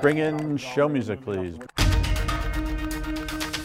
Bring 0.00 0.16
in 0.16 0.56
show 0.56 0.88
music, 0.88 1.20
please. 1.20 1.58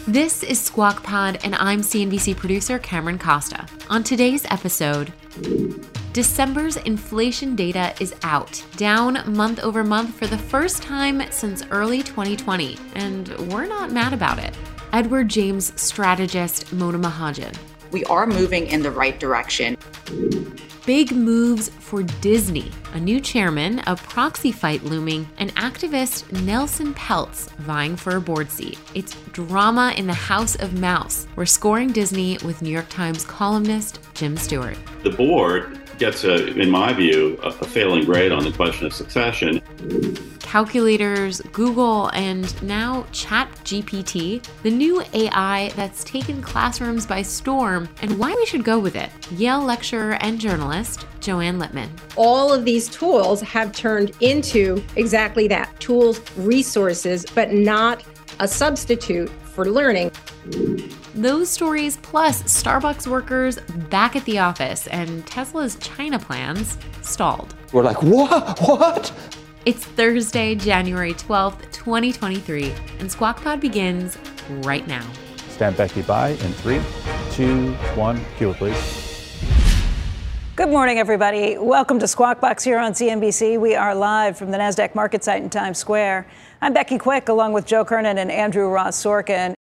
This 0.06 0.42
is 0.42 0.60
Squawk 0.60 1.02
Pod, 1.02 1.38
and 1.42 1.54
I'm 1.54 1.80
CNBC 1.80 2.36
producer 2.36 2.78
Cameron 2.78 3.18
Costa. 3.18 3.66
On 3.88 4.04
today's 4.04 4.44
episode, 4.50 5.14
December's 6.12 6.76
inflation 6.76 7.56
data 7.56 7.94
is 8.00 8.14
out, 8.22 8.62
down 8.76 9.22
month 9.34 9.60
over 9.60 9.82
month 9.82 10.14
for 10.14 10.26
the 10.26 10.36
first 10.36 10.82
time 10.82 11.22
since 11.30 11.64
early 11.70 12.02
2020, 12.02 12.76
and 12.94 13.28
we're 13.50 13.66
not 13.66 13.90
mad 13.90 14.12
about 14.12 14.38
it. 14.38 14.54
Edward 14.92 15.30
Jones 15.30 15.72
strategist 15.80 16.70
Mona 16.70 16.98
Mahajan. 16.98 17.56
We 17.92 18.04
are 18.04 18.26
moving 18.26 18.66
in 18.66 18.82
the 18.82 18.90
right 18.90 19.18
direction. 19.18 19.78
Big 20.86 21.10
moves 21.10 21.68
for 21.68 22.04
Disney. 22.20 22.70
A 22.94 23.00
new 23.00 23.20
chairman, 23.20 23.80
a 23.88 23.96
proxy 23.96 24.52
fight 24.52 24.84
looming, 24.84 25.28
and 25.36 25.52
activist 25.56 26.30
Nelson 26.44 26.94
Peltz 26.94 27.50
vying 27.56 27.96
for 27.96 28.14
a 28.14 28.20
board 28.20 28.48
seat. 28.52 28.78
It's 28.94 29.16
drama 29.32 29.94
in 29.96 30.06
the 30.06 30.14
House 30.14 30.54
of 30.54 30.78
Mouse. 30.78 31.26
We're 31.34 31.44
scoring 31.44 31.90
Disney 31.90 32.38
with 32.44 32.62
New 32.62 32.70
York 32.70 32.88
Times 32.88 33.24
columnist 33.24 33.98
Jim 34.14 34.36
Stewart. 34.36 34.78
The 35.02 35.10
board 35.10 35.80
gets, 35.98 36.22
a, 36.22 36.56
in 36.56 36.70
my 36.70 36.92
view, 36.92 37.36
a, 37.42 37.48
a 37.48 37.66
failing 37.66 38.04
grade 38.04 38.30
on 38.30 38.44
the 38.44 38.52
question 38.52 38.86
of 38.86 38.92
succession. 38.92 39.60
Calculators, 40.56 41.42
Google, 41.52 42.08
and 42.14 42.62
now 42.62 43.02
ChatGPT, 43.12 44.42
the 44.62 44.70
new 44.70 45.04
AI 45.12 45.70
that's 45.76 46.02
taken 46.02 46.40
classrooms 46.40 47.04
by 47.04 47.20
storm, 47.20 47.86
and 48.00 48.18
why 48.18 48.34
we 48.34 48.46
should 48.46 48.64
go 48.64 48.78
with 48.78 48.96
it. 48.96 49.10
Yale 49.32 49.60
lecturer 49.60 50.12
and 50.22 50.40
journalist 50.40 51.06
Joanne 51.20 51.58
Lipman. 51.58 51.90
All 52.16 52.54
of 52.54 52.64
these 52.64 52.88
tools 52.88 53.42
have 53.42 53.70
turned 53.72 54.12
into 54.22 54.82
exactly 54.96 55.46
that 55.48 55.78
tools, 55.78 56.22
resources, 56.38 57.26
but 57.34 57.52
not 57.52 58.02
a 58.40 58.48
substitute 58.48 59.28
for 59.28 59.66
learning. 59.66 60.10
Those 61.14 61.50
stories, 61.50 61.98
plus 61.98 62.42
Starbucks 62.44 63.06
workers 63.06 63.58
back 63.90 64.16
at 64.16 64.24
the 64.24 64.38
office 64.38 64.86
and 64.86 65.26
Tesla's 65.26 65.76
China 65.80 66.18
plans 66.18 66.78
stalled. 67.02 67.54
We're 67.74 67.82
like, 67.82 68.02
what? 68.02 68.58
What? 68.62 69.12
It's 69.66 69.84
Thursday, 69.84 70.54
January 70.54 71.12
12th, 71.12 71.72
2023, 71.72 72.72
and 73.00 73.10
Squawk 73.10 73.42
Pod 73.42 73.60
begins 73.60 74.16
right 74.48 74.86
now. 74.86 75.04
Stand 75.48 75.76
Becky 75.76 76.02
by 76.02 76.28
in 76.28 76.52
three, 76.52 76.80
two, 77.32 77.72
one. 77.96 78.20
Cue 78.36 78.50
it, 78.50 78.58
please. 78.58 79.42
Good 80.54 80.68
morning, 80.68 81.00
everybody. 81.00 81.58
Welcome 81.58 81.98
to 81.98 82.06
Squawk 82.06 82.40
Box 82.40 82.62
here 82.62 82.78
on 82.78 82.92
CNBC. 82.92 83.58
We 83.58 83.74
are 83.74 83.92
live 83.92 84.38
from 84.38 84.52
the 84.52 84.56
NASDAQ 84.56 84.94
market 84.94 85.24
site 85.24 85.42
in 85.42 85.50
Times 85.50 85.78
Square. 85.78 86.28
I'm 86.62 86.72
Becky 86.72 86.96
Quick, 86.96 87.28
along 87.28 87.52
with 87.52 87.66
Joe 87.66 87.84
Kernan 87.84 88.18
and 88.18 88.30
Andrew 88.30 88.68
Ross 88.68 89.02
Sorkin. 89.02 89.54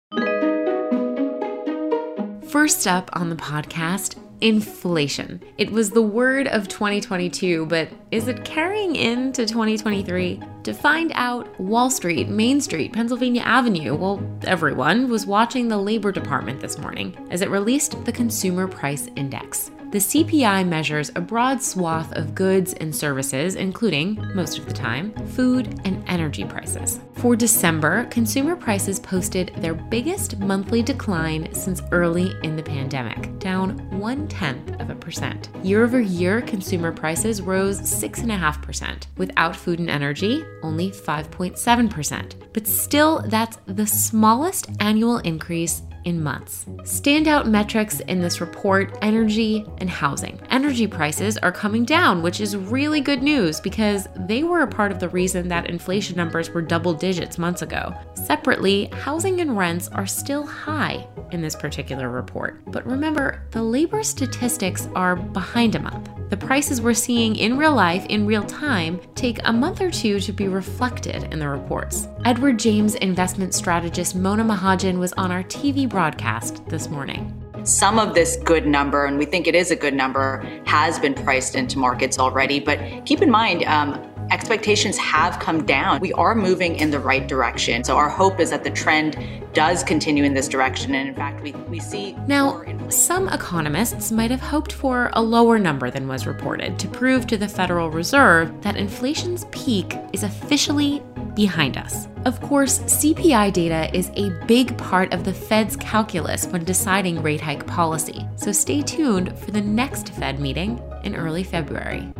First 2.51 2.89
up 2.89 3.09
on 3.13 3.31
the 3.31 3.37
podcast, 3.37 4.17
inflation. 4.43 5.41
It 5.57 5.71
was 5.71 5.91
the 5.91 6.03
word 6.03 6.49
of 6.49 6.67
2022, 6.69 7.67
but 7.67 7.89
is 8.11 8.27
it 8.27 8.45
carrying 8.45 8.97
into 8.97 9.47
2023? 9.47 10.43
To 10.65 10.75
find 10.75 11.13
out, 11.15 11.59
Wall 11.61 11.91
Street, 11.91 12.29
Main 12.29 12.61
Street, 12.61 12.93
Pennsylvania 12.93 13.43
Avenue, 13.43 13.95
well, 13.95 14.23
everyone 14.43 15.09
was 15.09 15.27
watching 15.27 15.69
the 15.69 15.79
Labor 15.79 16.13
Department 16.13 16.61
this 16.61 16.77
morning 16.79 17.17
as 17.31 17.41
it 17.41 17.51
released 17.51 18.05
the 18.05 18.13
Consumer 18.13 18.67
Price 18.67 19.09
Index. 19.17 19.71
The 19.93 19.99
CPI 19.99 20.67
measures 20.67 21.11
a 21.17 21.21
broad 21.21 21.63
swath 21.63 22.15
of 22.15 22.35
goods 22.35 22.73
and 22.73 22.97
services, 22.97 23.57
including, 23.57 24.27
most 24.35 24.57
of 24.57 24.65
the 24.65 24.73
time, 24.73 25.13
food 25.27 25.83
and 25.85 26.03
energy 26.07 26.47
prices. 26.47 26.99
For 27.17 27.37
December, 27.37 28.07
consumer 28.07 28.57
prices 28.57 28.99
posted 28.99 29.53
their 29.59 29.75
biggest 29.75 30.39
monthly 30.39 30.81
decline 30.81 31.53
since 31.53 31.83
early 31.93 32.33
in 32.43 32.57
the 32.57 32.63
pandemic, 32.63 33.39
down 33.39 33.77
one 33.99 34.27
tenth 34.29 34.81
of 34.81 34.89
a 34.89 34.95
percent. 34.95 35.51
Year 35.63 35.85
over 35.85 36.01
year, 36.01 36.41
consumer 36.41 36.91
prices 36.91 37.43
rose 37.43 37.79
6.5%. 37.79 39.09
Without 39.19 39.55
food 39.55 39.79
and 39.79 39.91
energy, 39.91 40.43
only 40.63 40.91
5.7%. 40.91 42.33
But 42.55 42.67
still, 42.67 43.23
that's 43.27 43.59
the 43.67 43.87
smallest 43.87 44.71
annual 44.81 45.19
increase 45.19 45.83
in 46.05 46.23
months. 46.23 46.65
Standout 46.83 47.47
metrics 47.47 48.01
in 48.01 48.21
this 48.21 48.41
report 48.41 48.97
energy 49.03 49.65
and 49.79 49.89
housing. 49.89 50.41
Energy 50.51 50.87
prices 50.87 51.39
are 51.39 51.53
coming 51.53 51.85
down, 51.85 52.23
which 52.23 52.41
is 52.41 52.57
really 52.57 53.01
good 53.01 53.23
news 53.23 53.61
because 53.61 54.09
they 54.17 54.43
were 54.43 54.61
a 54.61 54.67
part 54.67 54.93
of 54.93 54.99
the 54.99 55.09
reason 55.09 55.49
that 55.49 55.69
inflation 55.69 56.17
numbers 56.17 56.51
were 56.51 56.63
double 56.63 56.95
digits 56.95 57.39
months 57.39 57.63
ago. 57.63 57.95
Separately, 58.15 58.87
housing 58.87 59.41
and 59.41 59.57
rents 59.57 59.89
are 59.89 60.07
still 60.07 60.47
high 60.47 61.07
in 61.31 61.41
this 61.41 61.57
particular 61.57 62.09
report. 62.09 62.61
But 62.67 62.87
remember, 62.87 63.47
the 63.51 63.63
labor 63.63 64.03
statistics 64.03 64.89
are 64.95 65.17
behind 65.17 65.75
a 65.75 65.81
month. 65.81 66.11
The 66.33 66.39
prices 66.39 66.81
we're 66.81 66.95
seeing 66.95 67.37
in 67.37 67.59
real 67.59 67.75
life, 67.75 68.07
in 68.07 68.25
real 68.25 68.43
time, 68.43 68.99
take 69.15 69.39
a 69.45 69.53
month 69.53 69.83
or 69.83 69.91
two 69.91 70.19
to 70.21 70.33
be 70.33 70.49
reflected 70.49 71.25
in 71.31 71.39
the 71.39 71.47
reports. 71.47 72.09
Edward 72.25 72.59
Jones 72.59 72.95
investment 72.95 73.53
strategist 73.53 74.17
Mona 74.17 74.43
Mahajan 74.43 74.99
was 74.99 75.13
on 75.19 75.31
our 75.31 75.43
TV 75.43 75.87
broadcast 75.87 76.67
this 76.71 76.89
morning. 76.89 77.39
Some 77.65 77.99
of 77.99 78.15
this 78.15 78.39
good 78.45 78.67
number, 78.67 79.05
and 79.05 79.19
we 79.19 79.27
think 79.27 79.47
it 79.47 79.55
is 79.55 79.71
a 79.71 79.77
good 79.77 79.93
number, 79.93 80.39
has 80.65 80.99
been 80.99 81.13
priced 81.13 81.55
into 81.55 81.79
markets 81.79 82.19
already. 82.19 82.61
But 82.61 83.05
keep 83.05 83.21
in 83.21 83.31
mind, 83.31 83.65
um, 83.65 84.03
expectations 84.33 84.97
have 84.97 85.39
come 85.39 85.67
down. 85.67 86.01
We 86.01 86.13
are 86.15 86.35
moving 86.35 86.77
in 86.77 86.91
the 86.91 86.99
right 86.99 87.29
direction. 87.29 87.85
So 87.85 87.97
our 87.97 88.09
hope 88.09 88.41
is 88.41 88.51
that 88.51 88.65
the 88.65 88.71
trend 88.71 89.19
does 89.53 89.85
continue 89.85 90.25
in 90.25 90.33
this 90.33 90.49
direction. 90.49 90.95
And 90.95 91.09
in 91.09 91.15
fact, 91.15 91.43
we, 91.43 91.53
we 91.53 91.79
see. 91.79 92.15
Now, 92.27 92.63
some 92.89 93.29
economists 93.29 94.11
might 94.11 94.31
have 94.31 94.41
hoped 94.41 94.73
for 94.73 95.11
a 95.13 95.23
lower 95.23 95.59
number 95.59 95.91
than 95.91 96.09
was 96.09 96.27
reported 96.27 96.79
to 96.79 96.89
prove 96.89 97.27
to 97.27 97.37
the 97.37 97.47
Federal 97.47 97.91
Reserve 97.91 98.63
that 98.63 98.77
inflation's 98.77 99.45
peak 99.51 99.95
is 100.15 100.23
officially 100.23 101.03
behind 101.35 101.77
us. 101.77 102.09
Of 102.25 102.41
course, 102.41 102.81
CPI 102.81 103.53
data 103.53 103.95
is 103.97 104.11
a 104.15 104.31
big 104.47 104.77
part 104.79 105.13
of 105.13 105.25
the 105.25 105.33
Fed's 105.35 105.77
calculus 105.77 106.47
when 106.47 106.65
deciding 106.65 107.23
rate 107.23 107.41
hike 107.41 107.67
policy. 107.67 108.27
So 108.37 108.53
stay 108.53 108.81
tuned 108.81 109.39
for 109.39 109.51
the 109.51 109.61
next 109.61 110.11
Fed 110.11 110.41
meeting 110.41 110.81
in 111.05 111.17
early 111.17 111.43
February. 111.43 112.13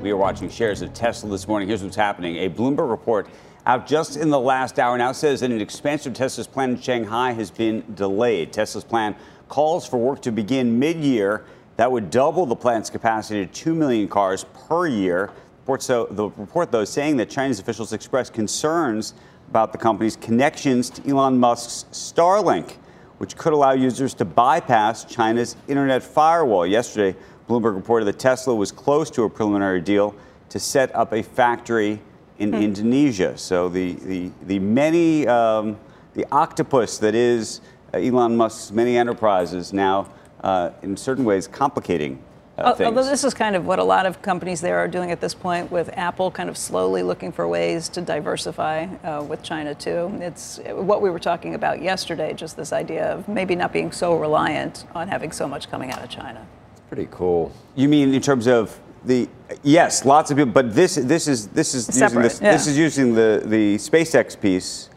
We 0.00 0.10
are 0.12 0.16
watching 0.16 0.48
shares 0.48 0.80
of 0.80 0.94
Tesla 0.94 1.28
this 1.28 1.46
morning. 1.46 1.68
Here's 1.68 1.82
what's 1.82 1.94
happening. 1.94 2.36
A 2.36 2.48
Bloomberg 2.48 2.88
report 2.88 3.28
out 3.66 3.86
just 3.86 4.16
in 4.16 4.30
the 4.30 4.40
last 4.40 4.78
hour 4.78 4.96
now 4.96 5.12
says 5.12 5.40
that 5.40 5.50
an 5.50 5.60
expansion 5.60 6.12
of 6.12 6.16
Tesla's 6.16 6.46
plant 6.46 6.72
in 6.72 6.80
Shanghai 6.80 7.32
has 7.32 7.50
been 7.50 7.84
delayed. 7.94 8.50
Tesla's 8.50 8.82
plan 8.82 9.14
calls 9.50 9.86
for 9.86 9.98
work 9.98 10.22
to 10.22 10.32
begin 10.32 10.78
mid 10.78 10.96
year. 10.96 11.44
That 11.76 11.92
would 11.92 12.10
double 12.10 12.46
the 12.46 12.56
plant's 12.56 12.88
capacity 12.88 13.44
to 13.44 13.52
2 13.52 13.74
million 13.74 14.08
cars 14.08 14.46
per 14.66 14.86
year. 14.86 15.32
So, 15.78 16.06
the 16.10 16.30
report, 16.30 16.72
though, 16.72 16.86
saying 16.86 17.18
that 17.18 17.28
Chinese 17.28 17.60
officials 17.60 17.92
expressed 17.92 18.32
concerns 18.32 19.12
about 19.50 19.72
the 19.72 19.78
company's 19.78 20.16
connections 20.16 20.88
to 20.90 21.08
Elon 21.08 21.38
Musk's 21.38 21.84
Starlink, 21.92 22.72
which 23.18 23.36
could 23.36 23.52
allow 23.52 23.72
users 23.72 24.14
to 24.14 24.24
bypass 24.24 25.04
China's 25.04 25.56
internet 25.68 26.02
firewall. 26.02 26.66
Yesterday, 26.66 27.16
Bloomberg 27.50 27.74
reported 27.74 28.04
that 28.04 28.20
Tesla 28.20 28.54
was 28.54 28.70
close 28.70 29.10
to 29.10 29.24
a 29.24 29.30
preliminary 29.30 29.80
deal 29.80 30.14
to 30.50 30.60
set 30.60 30.94
up 30.94 31.12
a 31.12 31.22
factory 31.22 31.98
in 32.38 32.52
hmm. 32.52 32.62
Indonesia. 32.62 33.36
So 33.36 33.68
the, 33.68 33.94
the, 33.94 34.30
the 34.46 34.58
many, 34.60 35.26
um, 35.26 35.76
the 36.14 36.24
octopus 36.30 36.98
that 36.98 37.16
is 37.16 37.60
Elon 37.92 38.36
Musk's 38.36 38.70
many 38.70 38.96
enterprises 38.96 39.72
now, 39.72 40.08
uh, 40.42 40.70
in 40.82 40.96
certain 40.96 41.24
ways, 41.24 41.48
complicating 41.48 42.22
uh, 42.58 42.76
Although 42.84 43.04
this 43.04 43.24
is 43.24 43.32
kind 43.32 43.56
of 43.56 43.64
what 43.64 43.78
a 43.78 43.84
lot 43.84 44.04
of 44.04 44.20
companies 44.20 44.60
there 44.60 44.78
are 44.78 44.88
doing 44.88 45.10
at 45.10 45.20
this 45.20 45.32
point, 45.32 45.70
with 45.70 45.88
Apple 45.96 46.30
kind 46.30 46.50
of 46.50 46.58
slowly 46.58 47.02
looking 47.02 47.32
for 47.32 47.48
ways 47.48 47.88
to 47.88 48.02
diversify 48.02 48.84
uh, 49.02 49.22
with 49.22 49.42
China 49.42 49.74
too. 49.74 50.12
It's 50.20 50.60
what 50.66 51.00
we 51.00 51.08
were 51.08 51.18
talking 51.18 51.54
about 51.54 51.80
yesterday, 51.80 52.34
just 52.34 52.58
this 52.58 52.74
idea 52.74 53.14
of 53.14 53.28
maybe 53.28 53.56
not 53.56 53.72
being 53.72 53.92
so 53.92 54.14
reliant 54.14 54.84
on 54.94 55.08
having 55.08 55.32
so 55.32 55.48
much 55.48 55.70
coming 55.70 55.90
out 55.90 56.02
of 56.02 56.10
China. 56.10 56.46
Pretty 56.90 57.08
cool. 57.12 57.52
You 57.76 57.88
mean 57.88 58.12
in 58.12 58.20
terms 58.20 58.48
of 58.48 58.78
the 59.04 59.28
yes, 59.62 60.04
lots 60.04 60.30
of 60.32 60.36
people, 60.36 60.52
but 60.52 60.74
this 60.74 60.96
this 60.96 61.28
is 61.28 61.46
this 61.48 61.72
is 61.74 61.86
using 61.88 62.20
this, 62.20 62.40
yeah. 62.40 62.52
this 62.52 62.66
is 62.66 62.76
using 62.76 63.14
the 63.14 63.42
the 63.46 63.76
SpaceX 63.76 64.38
piece 64.38 64.90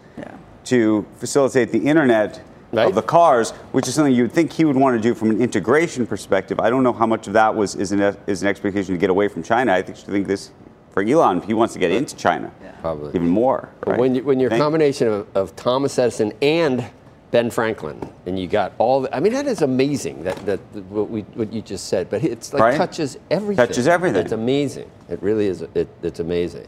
to 0.66 1.06
facilitate 1.18 1.72
the 1.72 1.80
internet 1.80 2.42
Right. 2.72 2.88
of 2.88 2.95
the 2.95 3.04
cars, 3.04 3.51
which 3.72 3.88
is 3.88 3.94
something 3.94 4.12
you'd 4.16 4.31
think 4.31 4.51
he 4.51 4.66
would 4.66 4.75
want 4.75 4.98
to 4.98 5.00
do 5.00 5.13
from 5.13 5.30
an 5.30 5.40
integration 5.40 6.07
perspective. 6.07 6.60
I 6.60 6.72
don't 6.72 6.81
know 6.81 6.92
how 6.94 7.06
much 7.06 7.28
of 7.28 7.34
that 7.34 7.54
was 7.54 7.75
is 7.75 7.92
an 7.92 8.01
is 8.25 8.42
an 8.42 8.48
expectation 8.48 8.96
to 8.96 8.98
get 8.98 9.12
away 9.12 9.28
from 9.28 9.44
China. 9.44 9.72
I 9.74 9.84
think 9.84 10.00
I 10.00 10.12
think 10.12 10.25
this 10.25 10.50
for 10.89 11.04
Elon, 11.04 11.42
he 11.44 11.54
wants 11.54 11.74
to 11.75 11.80
get 11.80 11.92
into 11.92 12.16
China, 12.16 12.51
Probably. 12.81 13.10
even 13.10 13.28
more. 13.28 13.69
Right? 13.86 14.00
When, 14.00 14.16
you, 14.16 14.24
when 14.24 14.39
you're 14.39 14.48
a 14.48 14.51
Think? 14.51 14.62
combination 14.63 15.07
of, 15.07 15.28
of 15.36 15.56
Thomas 15.56 16.00
Edison 16.00 16.34
and 16.42 16.84
Ben 17.33 17.50
Franklin, 17.50 18.00
and 18.27 18.38
you 18.38 18.45
got 18.45 18.74
all 18.77 19.01
the, 19.01 19.15
I 19.15 19.19
mean, 19.19 19.33
that 19.33 19.47
is 19.47 19.63
amazing 19.63 20.24
that, 20.24 20.35
that 20.45 20.59
what, 20.89 21.09
we, 21.09 21.21
what 21.33 21.51
you 21.51 21.63
just 21.63 21.88
said, 21.88 22.07
but 22.07 22.24
it's 22.24 22.53
like 22.53 22.62
Right. 22.62 22.77
touches 22.77 23.18
everything. 23.31 23.65
Touches 23.65 23.88
everything. 23.88 24.21
It's 24.21 24.33
amazing. 24.33 24.88
It 25.09 25.19
really 25.24 25.47
is. 25.47 25.63
It, 25.63 25.88
it's 26.03 26.19
amazing. 26.19 26.68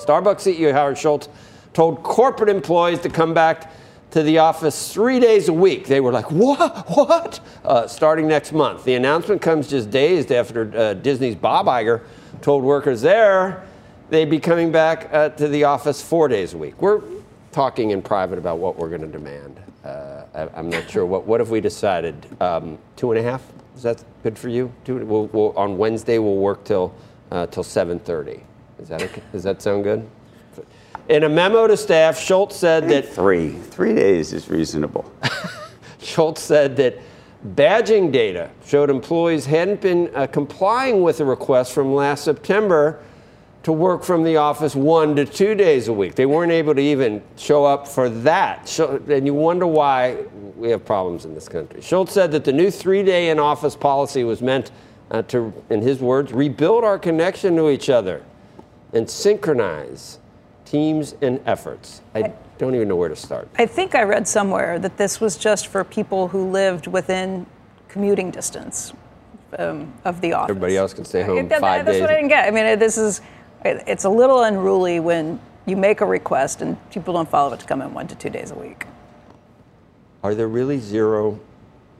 Starbucks 0.00 0.40
CEO 0.40 0.72
Howard 0.72 0.96
Schultz 0.96 1.28
told 1.74 2.02
corporate 2.02 2.48
employees 2.48 2.98
to 3.00 3.10
come 3.10 3.34
back 3.34 3.70
to 4.12 4.22
the 4.22 4.38
office 4.38 4.90
three 4.90 5.20
days 5.20 5.50
a 5.50 5.52
week. 5.52 5.86
They 5.86 6.00
were 6.00 6.12
like, 6.12 6.30
what? 6.30 6.88
What? 6.96 7.40
Uh, 7.62 7.86
starting 7.86 8.26
next 8.26 8.54
month. 8.54 8.84
The 8.84 8.94
announcement 8.94 9.42
comes 9.42 9.68
just 9.68 9.90
days 9.90 10.30
after 10.30 10.74
uh, 10.74 10.94
Disney's 10.94 11.34
Bob 11.34 11.66
Iger 11.66 12.04
told 12.40 12.64
workers 12.64 13.02
there 13.02 13.66
they'd 14.08 14.30
be 14.30 14.38
coming 14.40 14.72
back 14.72 15.10
uh, 15.12 15.28
to 15.30 15.46
the 15.46 15.64
office 15.64 16.00
four 16.00 16.26
days 16.28 16.54
a 16.54 16.56
week. 16.56 16.80
We're 16.80 17.02
talking 17.56 17.92
in 17.92 18.02
private 18.02 18.38
about 18.38 18.58
what 18.58 18.76
we're 18.76 18.90
going 18.90 19.00
to 19.00 19.06
demand. 19.06 19.58
Uh, 19.82 20.24
I, 20.34 20.46
I'm 20.58 20.68
not 20.68 20.90
sure. 20.90 21.06
What, 21.06 21.26
what 21.26 21.40
have 21.40 21.48
we 21.48 21.58
decided? 21.58 22.14
Um, 22.38 22.76
two 22.96 23.10
and 23.12 23.18
a 23.18 23.22
half? 23.22 23.42
Is 23.74 23.82
that 23.82 24.04
good 24.22 24.38
for 24.38 24.50
you? 24.50 24.70
Two, 24.84 24.98
we'll, 25.06 25.28
we'll, 25.28 25.56
on 25.56 25.78
Wednesday, 25.78 26.18
we'll 26.18 26.36
work 26.36 26.64
till, 26.64 26.94
uh, 27.30 27.46
till 27.46 27.64
7.30. 27.64 28.42
Is 28.78 28.88
that 28.90 29.00
okay? 29.00 29.22
Does 29.32 29.42
that 29.44 29.62
sound 29.62 29.84
good? 29.84 30.06
In 31.08 31.24
a 31.24 31.30
memo 31.30 31.66
to 31.66 31.78
staff, 31.78 32.20
Schultz 32.20 32.56
said 32.56 32.90
that 32.90 33.08
three 33.08 33.52
three 33.52 33.94
days 33.94 34.34
is 34.34 34.50
reasonable. 34.50 35.10
Schultz 35.98 36.42
said 36.42 36.76
that 36.76 36.98
badging 37.54 38.12
data 38.12 38.50
showed 38.66 38.90
employees 38.90 39.46
hadn't 39.46 39.80
been 39.80 40.10
uh, 40.14 40.26
complying 40.26 41.02
with 41.02 41.18
the 41.18 41.24
request 41.24 41.72
from 41.72 41.94
last 41.94 42.24
September 42.24 43.00
to 43.66 43.72
work 43.72 44.04
from 44.04 44.22
the 44.22 44.36
office 44.36 44.76
one 44.76 45.16
to 45.16 45.24
two 45.24 45.52
days 45.56 45.88
a 45.88 45.92
week. 45.92 46.14
They 46.14 46.24
weren't 46.24 46.52
able 46.52 46.72
to 46.76 46.80
even 46.80 47.20
show 47.36 47.64
up 47.64 47.88
for 47.88 48.08
that. 48.08 48.68
So- 48.68 49.02
And 49.08 49.26
you 49.26 49.34
wonder 49.34 49.66
why 49.66 50.18
we 50.56 50.70
have 50.70 50.84
problems 50.84 51.24
in 51.24 51.34
this 51.34 51.48
country. 51.48 51.80
Schultz 51.82 52.12
said 52.12 52.30
that 52.30 52.44
the 52.44 52.52
new 52.52 52.70
three 52.70 53.02
day 53.02 53.28
in 53.28 53.40
office 53.40 53.74
policy 53.74 54.22
was 54.22 54.40
meant 54.40 54.70
uh, 55.10 55.22
to, 55.22 55.52
in 55.68 55.82
his 55.82 55.98
words, 55.98 56.32
rebuild 56.32 56.84
our 56.84 56.96
connection 56.96 57.56
to 57.56 57.68
each 57.68 57.90
other 57.90 58.22
and 58.92 59.10
synchronize 59.10 60.20
teams 60.64 61.16
and 61.20 61.40
efforts. 61.44 62.02
I 62.14 62.32
don't 62.58 62.76
even 62.76 62.86
know 62.86 62.94
where 62.94 63.08
to 63.08 63.16
start. 63.16 63.48
I 63.58 63.66
think 63.66 63.96
I 63.96 64.04
read 64.04 64.28
somewhere 64.28 64.78
that 64.78 64.96
this 64.96 65.20
was 65.20 65.36
just 65.36 65.66
for 65.66 65.82
people 65.82 66.28
who 66.28 66.52
lived 66.52 66.86
within 66.86 67.46
commuting 67.88 68.30
distance 68.30 68.92
um, 69.58 69.92
of 70.04 70.20
the 70.20 70.34
office. 70.34 70.50
Everybody 70.50 70.76
else 70.76 70.92
can 70.94 71.04
stay 71.04 71.22
home 71.22 71.48
That- 71.48 71.60
five 71.60 71.84
that's 71.84 71.96
days. 71.96 72.02
what 72.02 72.10
I 72.10 72.14
didn't 72.14 72.28
get. 72.28 72.46
I 72.46 72.50
mean, 72.52 72.78
this 72.78 72.96
is, 72.96 73.20
it- 73.66 73.84
it's 73.86 74.04
a 74.04 74.08
little 74.10 74.42
unruly 74.42 75.00
when 75.00 75.38
you 75.66 75.76
make 75.76 76.00
a 76.00 76.06
request 76.06 76.62
and 76.62 76.76
people 76.90 77.12
don't 77.14 77.28
follow 77.28 77.52
it 77.52 77.60
to 77.60 77.66
come 77.66 77.82
in 77.82 77.92
one 77.92 78.06
to 78.08 78.14
two 78.14 78.30
days 78.30 78.50
a 78.50 78.54
week. 78.54 78.86
Are 80.22 80.34
there 80.34 80.48
really 80.48 80.78
zero 80.78 81.38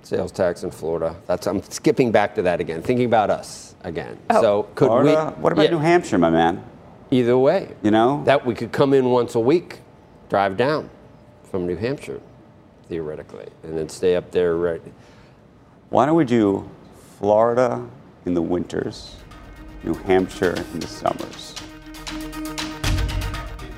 sales 0.02 0.32
tax 0.32 0.62
in 0.62 0.70
Florida? 0.70 1.16
That's 1.26 1.46
I'm 1.46 1.62
skipping 1.62 2.10
back 2.12 2.34
to 2.36 2.42
that 2.42 2.60
again, 2.60 2.82
thinking 2.82 3.06
about 3.06 3.30
us 3.30 3.74
again. 3.84 4.18
Oh. 4.30 4.40
So 4.42 4.62
could 4.74 4.86
Florida? 4.86 5.34
we? 5.36 5.42
What 5.42 5.52
about 5.52 5.64
yeah, 5.66 5.70
New 5.72 5.78
Hampshire, 5.78 6.18
my 6.18 6.30
man? 6.30 6.62
Either 7.10 7.38
way, 7.38 7.68
You 7.82 7.90
know, 7.92 8.22
that 8.24 8.44
we 8.44 8.54
could 8.54 8.72
come 8.72 8.92
in 8.92 9.10
once 9.10 9.34
a 9.36 9.40
week, 9.40 9.78
drive 10.28 10.56
down 10.56 10.90
from 11.50 11.64
New 11.66 11.76
Hampshire, 11.76 12.20
theoretically, 12.88 13.46
and 13.62 13.78
then 13.78 13.88
stay 13.88 14.16
up 14.16 14.32
there. 14.32 14.56
Right. 14.56 14.82
why 15.90 16.04
don't 16.06 16.16
we 16.16 16.24
do 16.24 16.68
Florida 17.18 17.82
in 18.24 18.34
the 18.34 18.42
winters, 18.42 19.14
New 19.86 19.94
Hampshire 19.94 20.54
in 20.74 20.80
the 20.80 20.86
summers? 20.88 21.54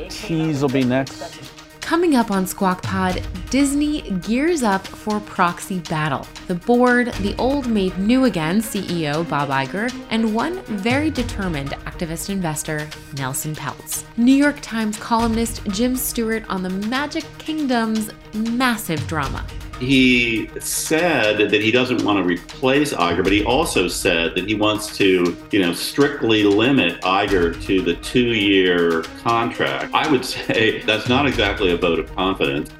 Tease 0.08 0.62
will 0.62 0.70
be 0.70 0.82
next. 0.82 1.38
Coming 1.82 2.16
up 2.16 2.30
on 2.30 2.46
Squawk 2.46 2.82
Pod, 2.82 3.22
Disney 3.50 4.02
gears 4.22 4.62
up 4.62 4.86
for 4.86 5.20
proxy 5.20 5.80
battle. 5.80 6.26
The 6.46 6.54
board, 6.54 7.08
the 7.20 7.34
old 7.36 7.66
made 7.66 7.98
new 7.98 8.24
again 8.24 8.60
CEO 8.60 9.28
Bob 9.28 9.50
Iger, 9.50 9.94
and 10.10 10.34
one 10.34 10.62
very 10.64 11.10
determined 11.10 11.70
activist 11.84 12.30
investor, 12.30 12.88
Nelson 13.16 13.54
Peltz. 13.54 14.04
New 14.16 14.34
York 14.34 14.58
Times 14.60 14.98
columnist 14.98 15.64
Jim 15.66 15.94
Stewart 15.94 16.44
on 16.48 16.62
the 16.62 16.70
Magic 16.70 17.24
Kingdom's 17.38 18.10
massive 18.34 19.06
drama. 19.06 19.46
He 19.78 20.50
said 20.58 21.50
that 21.50 21.60
he 21.60 21.70
doesn't 21.70 22.04
want 22.04 22.18
to 22.18 22.24
replace 22.24 22.92
Iger, 22.92 23.22
but 23.22 23.32
he 23.32 23.44
also 23.44 23.86
said 23.86 24.34
that 24.34 24.48
he 24.48 24.54
wants 24.54 24.96
to, 24.96 25.36
you 25.52 25.60
know, 25.60 25.72
strictly 25.72 26.42
limit 26.42 27.00
Iger 27.02 27.62
to 27.64 27.80
the 27.80 27.94
two-year 27.96 29.02
contract. 29.22 29.94
I 29.94 30.10
would 30.10 30.24
say 30.24 30.80
that's 30.82 31.08
not 31.08 31.26
exactly 31.26 31.70
a 31.70 31.76
vote 31.76 32.00
of 32.00 32.14
confidence. 32.16 32.70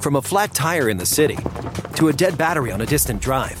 From 0.00 0.16
a 0.16 0.22
flat 0.22 0.52
tire 0.52 0.88
in 0.88 0.96
the 0.96 1.06
city 1.06 1.38
to 1.94 2.08
a 2.08 2.12
dead 2.12 2.36
battery 2.36 2.72
on 2.72 2.80
a 2.80 2.86
distant 2.86 3.22
drive, 3.22 3.60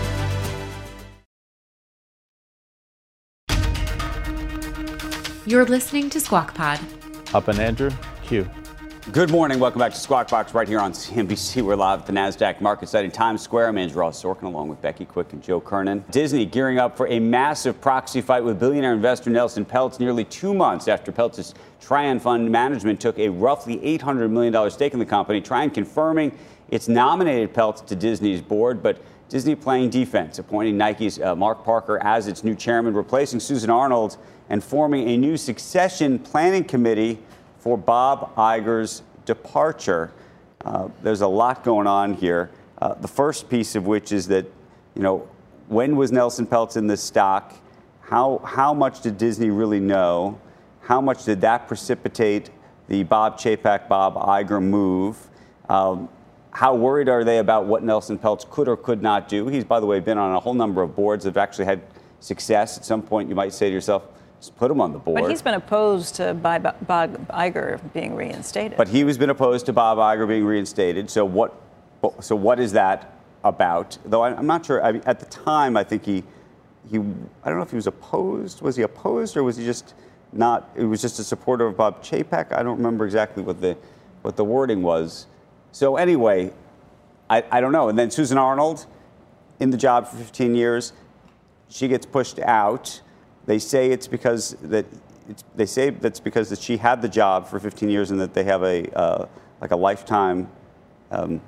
You're 5.43 5.65
listening 5.65 6.11
to 6.11 6.19
Squawk 6.19 6.53
Pod. 6.53 6.79
Up 7.33 7.47
and 7.47 7.57
Andrew, 7.57 7.89
Q. 8.23 8.47
Good 9.11 9.31
morning. 9.31 9.59
Welcome 9.59 9.79
back 9.79 9.91
to 9.91 9.97
Squawk 9.97 10.29
Box 10.29 10.53
right 10.53 10.67
here 10.67 10.79
on 10.79 10.93
CNBC. 10.93 11.63
We're 11.63 11.75
live 11.75 12.01
at 12.01 12.05
the 12.05 12.13
NASDAQ 12.13 12.61
market 12.61 12.89
site 12.89 13.05
in 13.05 13.09
Times 13.09 13.41
Square. 13.41 13.69
I'm 13.69 13.77
Andrew 13.79 14.01
Ross 14.01 14.21
Sorkin 14.21 14.43
along 14.43 14.67
with 14.67 14.79
Becky 14.83 15.03
Quick 15.03 15.33
and 15.33 15.41
Joe 15.41 15.59
Kernan. 15.59 16.05
Disney 16.11 16.45
gearing 16.45 16.77
up 16.77 16.95
for 16.95 17.07
a 17.07 17.19
massive 17.19 17.81
proxy 17.81 18.21
fight 18.21 18.43
with 18.43 18.59
billionaire 18.59 18.93
investor 18.93 19.31
Nelson 19.31 19.65
Peltz 19.65 19.99
nearly 19.99 20.25
two 20.25 20.53
months 20.53 20.87
after 20.87 21.11
Peltz's 21.11 21.55
Trian 21.81 22.21
Fund 22.21 22.51
Management 22.51 23.01
took 23.01 23.17
a 23.17 23.29
roughly 23.29 23.77
$800 23.77 24.29
million 24.29 24.69
stake 24.69 24.93
in 24.93 24.99
the 24.99 25.05
company. 25.07 25.41
Trian 25.41 25.73
confirming 25.73 26.37
it's 26.69 26.87
nominated 26.87 27.51
Peltz 27.51 27.83
to 27.87 27.95
Disney's 27.95 28.43
board, 28.43 28.83
but 28.83 29.01
Disney 29.31 29.55
playing 29.55 29.89
defense, 29.89 30.39
appointing 30.39 30.77
Nike's 30.77 31.19
uh, 31.19 31.33
Mark 31.35 31.63
Parker 31.63 31.97
as 32.03 32.27
its 32.27 32.43
new 32.43 32.53
chairman, 32.53 32.93
replacing 32.93 33.39
Susan 33.39 33.69
Arnold, 33.69 34.17
and 34.51 34.61
forming 34.61 35.07
a 35.07 35.15
new 35.15 35.37
succession 35.37 36.19
planning 36.19 36.65
committee 36.65 37.17
for 37.59 37.77
Bob 37.77 38.35
Iger's 38.35 39.01
departure. 39.25 40.11
Uh, 40.65 40.89
there's 41.01 41.21
a 41.21 41.27
lot 41.27 41.63
going 41.63 41.87
on 41.87 42.13
here. 42.13 42.51
Uh, 42.81 42.93
the 42.95 43.07
first 43.07 43.49
piece 43.49 43.75
of 43.75 43.87
which 43.87 44.11
is 44.11 44.27
that, 44.27 44.45
you 44.93 45.01
know, 45.01 45.25
when 45.69 45.95
was 45.95 46.11
Nelson 46.11 46.45
Peltz 46.45 46.75
in 46.75 46.85
this 46.85 47.01
stock? 47.01 47.55
How, 48.01 48.41
how 48.43 48.73
much 48.73 48.99
did 48.99 49.17
Disney 49.17 49.49
really 49.49 49.79
know? 49.79 50.37
How 50.81 50.99
much 50.99 51.23
did 51.23 51.39
that 51.41 51.69
precipitate 51.69 52.49
the 52.89 53.03
Bob 53.03 53.37
Chapek, 53.39 53.87
Bob 53.87 54.15
Iger 54.15 54.61
move? 54.61 55.29
Um, 55.69 56.09
how 56.51 56.75
worried 56.75 57.07
are 57.07 57.23
they 57.23 57.37
about 57.37 57.67
what 57.67 57.83
Nelson 57.83 58.19
Peltz 58.19 58.49
could 58.49 58.67
or 58.67 58.75
could 58.75 59.01
not 59.01 59.29
do? 59.29 59.47
He's, 59.47 59.63
by 59.63 59.79
the 59.79 59.85
way, 59.85 60.01
been 60.01 60.17
on 60.17 60.35
a 60.35 60.41
whole 60.41 60.53
number 60.55 60.81
of 60.81 60.93
boards 60.93 61.23
that 61.23 61.29
have 61.29 61.37
actually 61.37 61.65
had 61.65 61.81
success. 62.19 62.77
At 62.77 62.83
some 62.83 63.01
point, 63.01 63.29
you 63.29 63.35
might 63.35 63.53
say 63.53 63.69
to 63.69 63.73
yourself, 63.73 64.03
put 64.49 64.71
him 64.71 64.81
on 64.81 64.93
the 64.93 64.99
board. 64.99 65.21
But 65.21 65.29
he's 65.29 65.41
been 65.41 65.53
opposed 65.53 66.15
to 66.15 66.33
Bob 66.33 66.63
Iger 67.29 67.93
being 67.93 68.15
reinstated. 68.15 68.77
But 68.77 68.87
he 68.87 69.01
has 69.01 69.17
been 69.17 69.29
opposed 69.29 69.65
to 69.67 69.73
Bob 69.73 69.97
Iger 69.97 70.27
being 70.27 70.45
reinstated. 70.45 71.09
So 71.09 71.25
what? 71.25 71.53
So 72.19 72.35
what 72.35 72.59
is 72.59 72.71
that 72.73 73.13
about? 73.43 73.97
Though 74.05 74.23
I'm 74.23 74.47
not 74.47 74.65
sure. 74.65 74.83
I 74.83 74.93
mean, 74.93 75.03
at 75.05 75.19
the 75.19 75.27
time, 75.27 75.77
I 75.77 75.83
think 75.83 76.05
he 76.05 76.23
he. 76.89 76.97
I 76.97 77.49
don't 77.49 77.57
know 77.57 77.63
if 77.63 77.69
he 77.69 77.75
was 77.75 77.87
opposed. 77.87 78.61
Was 78.61 78.75
he 78.75 78.81
opposed 78.81 79.37
or 79.37 79.43
was 79.43 79.57
he 79.57 79.65
just 79.65 79.93
not? 80.31 80.71
It 80.75 80.85
was 80.85 81.01
just 81.01 81.19
a 81.19 81.23
supporter 81.23 81.67
of 81.67 81.77
Bob 81.77 82.03
Chapek. 82.03 82.51
I 82.51 82.63
don't 82.63 82.77
remember 82.77 83.05
exactly 83.05 83.43
what 83.43 83.61
the 83.61 83.77
what 84.21 84.35
the 84.35 84.45
wording 84.45 84.81
was. 84.81 85.27
So 85.71 85.97
anyway, 85.97 86.51
I, 87.29 87.43
I 87.49 87.61
don't 87.61 87.71
know. 87.71 87.89
And 87.89 87.97
then 87.97 88.11
Susan 88.11 88.37
Arnold, 88.37 88.85
in 89.59 89.69
the 89.69 89.77
job 89.77 90.07
for 90.07 90.17
15 90.17 90.53
years, 90.53 90.93
she 91.69 91.87
gets 91.87 92.05
pushed 92.05 92.39
out. 92.39 93.01
They 93.45 93.59
say 93.59 93.91
it's 93.91 94.07
because 94.07 94.55
that 94.61 94.85
it's, 95.29 95.43
they 95.55 95.65
say 95.65 95.89
that's 95.89 96.19
because 96.19 96.49
that 96.49 96.59
she 96.59 96.77
had 96.77 97.01
the 97.01 97.09
job 97.09 97.47
for 97.47 97.59
15 97.59 97.89
years 97.89 98.11
and 98.11 98.19
that 98.19 98.33
they 98.33 98.43
have 98.43 98.63
a 98.63 98.89
uh, 98.97 99.27
like 99.59 99.71
a 99.71 99.75
lifetime, 99.75 100.49
um, 101.11 101.41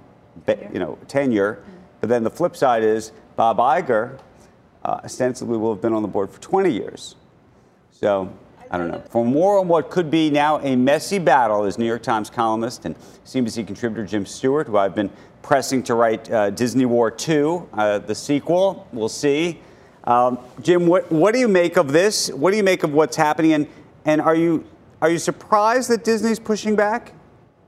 be, 0.45 0.55
you 0.71 0.79
know, 0.79 0.97
tenure. 1.07 1.55
Mm-hmm. 1.55 1.71
But 2.01 2.09
then 2.09 2.23
the 2.23 2.29
flip 2.29 2.55
side 2.55 2.83
is 2.83 3.11
Bob 3.35 3.57
Iger 3.57 4.19
uh, 4.85 4.99
ostensibly 5.03 5.57
will 5.57 5.73
have 5.73 5.81
been 5.81 5.93
on 5.93 6.01
the 6.01 6.07
board 6.07 6.29
for 6.29 6.39
20 6.41 6.71
years. 6.71 7.15
So 7.91 8.31
I 8.69 8.77
don't 8.77 8.89
know. 8.89 9.01
For 9.09 9.25
more 9.25 9.59
on 9.59 9.67
what 9.67 9.89
could 9.89 10.11
be 10.11 10.29
now 10.29 10.59
a 10.59 10.75
messy 10.75 11.19
battle 11.19 11.65
is 11.65 11.77
New 11.77 11.85
York 11.85 12.03
Times 12.03 12.29
columnist 12.29 12.85
and 12.85 12.95
CNBC 13.25 13.65
contributor 13.65 14.05
Jim 14.05 14.25
Stewart, 14.25 14.67
who 14.67 14.77
I've 14.77 14.95
been 14.95 15.09
pressing 15.41 15.83
to 15.83 15.95
write 15.95 16.29
uh, 16.31 16.49
Disney 16.49 16.85
War 16.85 17.11
2, 17.11 17.69
uh, 17.73 17.99
the 17.99 18.15
sequel. 18.15 18.87
We'll 18.91 19.09
see. 19.09 19.61
Um, 20.05 20.37
Jim, 20.61 20.87
what, 20.87 21.11
what 21.11 21.33
do 21.33 21.39
you 21.39 21.47
make 21.47 21.77
of 21.77 21.91
this? 21.91 22.29
What 22.31 22.51
do 22.51 22.57
you 22.57 22.63
make 22.63 22.83
of 22.83 22.93
what's 22.93 23.15
happening? 23.15 23.53
And, 23.53 23.67
and 24.05 24.21
are, 24.21 24.35
you, 24.35 24.65
are 25.01 25.09
you 25.09 25.17
surprised 25.17 25.89
that 25.89 26.03
Disney's 26.03 26.39
pushing 26.39 26.75
back? 26.75 27.13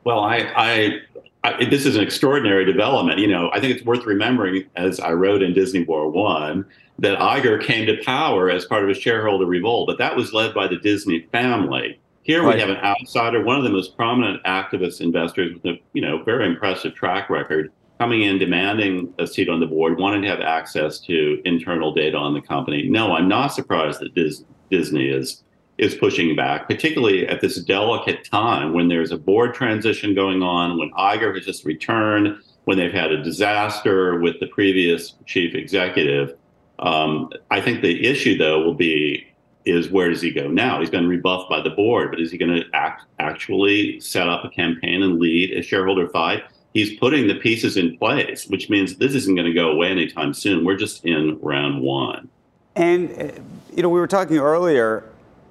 Well, 0.03 0.19
I, 0.19 0.37
I, 0.55 0.99
I, 1.43 1.65
this 1.65 1.85
is 1.85 1.95
an 1.95 2.03
extraordinary 2.03 2.65
development. 2.65 3.19
You 3.19 3.27
know, 3.27 3.49
I 3.53 3.59
think 3.59 3.75
it's 3.75 3.85
worth 3.85 4.05
remembering, 4.05 4.65
as 4.75 4.99
I 4.99 5.13
wrote 5.13 5.41
in 5.41 5.53
Disney 5.53 5.83
War 5.83 6.09
One, 6.09 6.65
that 6.99 7.19
Iger 7.19 7.63
came 7.63 7.85
to 7.87 8.01
power 8.03 8.49
as 8.49 8.65
part 8.65 8.83
of 8.83 8.89
a 8.89 8.93
shareholder 8.93 9.45
revolt, 9.45 9.87
but 9.87 9.97
that 9.97 10.15
was 10.15 10.33
led 10.33 10.53
by 10.53 10.67
the 10.67 10.77
Disney 10.77 11.27
family. 11.31 11.99
Here 12.23 12.41
right. 12.41 12.55
we 12.55 12.61
have 12.61 12.69
an 12.69 12.77
outsider, 12.77 13.43
one 13.43 13.57
of 13.57 13.63
the 13.63 13.69
most 13.69 13.95
prominent 13.95 14.43
activist 14.43 14.99
investors 15.01 15.53
with 15.53 15.65
a 15.65 15.79
you 15.93 16.01
know 16.01 16.23
very 16.23 16.47
impressive 16.47 16.95
track 16.95 17.29
record, 17.29 17.71
coming 17.99 18.23
in 18.23 18.37
demanding 18.37 19.13
a 19.19 19.27
seat 19.27 19.49
on 19.49 19.59
the 19.59 19.65
board, 19.65 19.97
wanting 19.97 20.21
to 20.21 20.27
have 20.27 20.41
access 20.41 20.99
to 20.99 21.41
internal 21.45 21.93
data 21.93 22.17
on 22.17 22.33
the 22.33 22.41
company. 22.41 22.87
No, 22.89 23.15
I'm 23.15 23.27
not 23.27 23.47
surprised 23.53 23.99
that 24.01 24.13
Dis- 24.13 24.43
Disney 24.69 25.07
is 25.09 25.41
is 25.77 25.93
pushing 25.93 26.35
back, 26.37 26.69
particularly 26.69 27.27
at 27.27 27.41
this 27.41 27.61
delicate 27.61 28.23
time 28.23 28.73
when 28.73 28.87
there's 28.87 29.11
a 29.11 29.17
board 29.17 29.53
transition 29.53 30.15
going 30.15 30.41
on, 30.41 30.77
when 30.77 30.89
Iger 30.91 31.35
has 31.35 31.45
just 31.45 31.65
returned, 31.65 32.37
when 32.63 32.77
they've 32.77 32.93
had 32.93 33.11
a 33.11 33.21
disaster 33.21 34.19
with 34.21 34.39
the 34.39 34.47
previous 34.47 35.15
chief 35.25 35.53
executive. 35.53 36.37
Um, 36.79 37.29
I 37.51 37.59
think 37.59 37.81
the 37.81 38.07
issue, 38.07 38.37
though, 38.37 38.61
will 38.61 38.73
be 38.73 39.27
is 39.65 39.89
where 39.89 40.09
does 40.09 40.21
he 40.21 40.31
go 40.31 40.47
now? 40.47 40.79
He's 40.79 40.89
been 40.89 41.07
rebuffed 41.07 41.49
by 41.49 41.59
the 41.59 41.71
board, 41.71 42.11
but 42.11 42.21
is 42.21 42.31
he 42.31 42.37
going 42.37 42.55
to 42.55 42.63
act, 42.73 43.03
actually 43.19 43.99
set 43.99 44.29
up 44.29 44.45
a 44.45 44.49
campaign 44.49 45.01
and 45.01 45.19
lead 45.19 45.57
a 45.57 45.61
shareholder 45.61 46.07
fight? 46.07 46.43
He's 46.75 46.99
putting 46.99 47.27
the 47.27 47.35
pieces 47.35 47.77
in 47.77 47.97
place, 47.97 48.45
which 48.47 48.69
means 48.69 48.97
this 48.97 49.15
isn't 49.15 49.33
going 49.33 49.47
to 49.47 49.53
go 49.53 49.71
away 49.71 49.89
anytime 49.89 50.33
soon. 50.33 50.63
We're 50.63 50.75
just 50.75 51.03
in 51.05 51.39
round 51.41 51.81
one. 51.81 52.29
And, 52.75 53.09
uh, 53.11 53.31
you 53.73 53.81
know, 53.81 53.89
we 53.89 53.99
were 53.99 54.07
talking 54.07 54.37
earlier. 54.37 55.03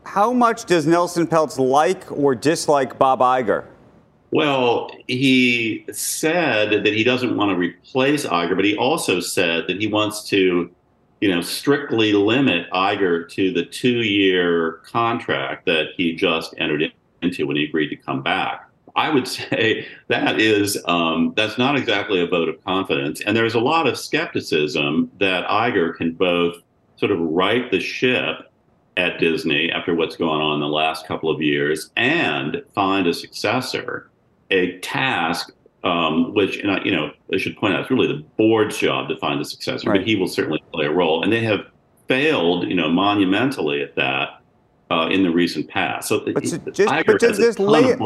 How 0.04 0.32
much 0.32 0.66
does 0.66 0.86
Nelson 0.86 1.26
Peltz 1.26 1.58
like 1.58 2.12
or 2.12 2.34
dislike 2.34 2.98
Bob 2.98 3.20
Iger? 3.20 3.64
Well, 4.32 4.90
he 5.08 5.86
said 5.92 6.84
that 6.84 6.92
he 6.92 7.02
doesn't 7.02 7.34
want 7.34 7.50
to 7.52 7.56
replace 7.56 8.26
Iger, 8.26 8.54
but 8.54 8.66
he 8.66 8.76
also 8.76 9.20
said 9.20 9.66
that 9.66 9.80
he 9.80 9.86
wants 9.86 10.28
to 10.28 10.70
you 11.24 11.34
know, 11.34 11.40
strictly 11.40 12.12
limit 12.12 12.70
Iger 12.70 13.26
to 13.30 13.50
the 13.50 13.64
two-year 13.64 14.72
contract 14.84 15.64
that 15.64 15.86
he 15.96 16.14
just 16.14 16.54
entered 16.58 16.92
into 17.22 17.46
when 17.46 17.56
he 17.56 17.64
agreed 17.64 17.88
to 17.88 17.96
come 17.96 18.22
back. 18.22 18.68
I 18.96 19.10
would 19.10 19.26
say 19.38 19.86
that 20.08 20.40
is 20.40 20.82
um, 20.86 21.32
that's 21.36 21.58
not 21.58 21.76
exactly 21.76 22.20
a 22.20 22.26
vote 22.26 22.48
of 22.48 22.62
confidence, 22.64 23.20
and 23.26 23.36
there's 23.36 23.54
a 23.54 23.60
lot 23.60 23.86
of 23.86 23.98
skepticism 23.98 25.10
that 25.20 25.46
Iger 25.46 25.96
can 25.96 26.12
both 26.12 26.56
sort 26.96 27.10
of 27.10 27.18
right 27.20 27.70
the 27.70 27.80
ship 27.80 28.50
at 28.96 29.18
Disney 29.18 29.70
after 29.72 29.94
what's 29.94 30.16
gone 30.16 30.40
on 30.40 30.54
in 30.54 30.60
the 30.60 30.68
last 30.68 31.06
couple 31.06 31.28
of 31.28 31.42
years 31.42 31.90
and 31.96 32.62
find 32.74 33.08
a 33.08 33.12
successor, 33.14 34.08
a 34.50 34.78
task 34.78 35.50
um, 35.84 36.32
which, 36.32 36.56
and 36.58 36.70
I, 36.70 36.82
you 36.82 36.90
know, 36.90 37.12
I 37.32 37.36
should 37.36 37.56
point 37.56 37.74
out, 37.74 37.82
it's 37.82 37.90
really 37.90 38.06
the 38.06 38.24
board's 38.38 38.78
job 38.78 39.08
to 39.10 39.18
find 39.18 39.40
a 39.40 39.44
successor, 39.44 39.90
right. 39.90 40.00
but 40.00 40.06
he 40.06 40.16
will 40.16 40.26
certainly 40.26 40.64
play 40.72 40.86
a 40.86 40.90
role. 40.90 41.22
And 41.22 41.30
they 41.30 41.44
have 41.44 41.66
failed, 42.08 42.66
you 42.68 42.74
know, 42.74 42.88
monumentally 42.90 43.82
at 43.82 43.94
that 43.96 44.40
uh, 44.90 45.08
in 45.10 45.22
the 45.22 45.30
recent 45.30 45.68
past. 45.68 46.08
So, 46.08 46.20
but 46.20 46.42
just, 46.42 46.64
but 46.64 46.74
just, 46.74 47.40
just 47.40 47.58
lay, 47.58 47.84
it, 47.84 48.00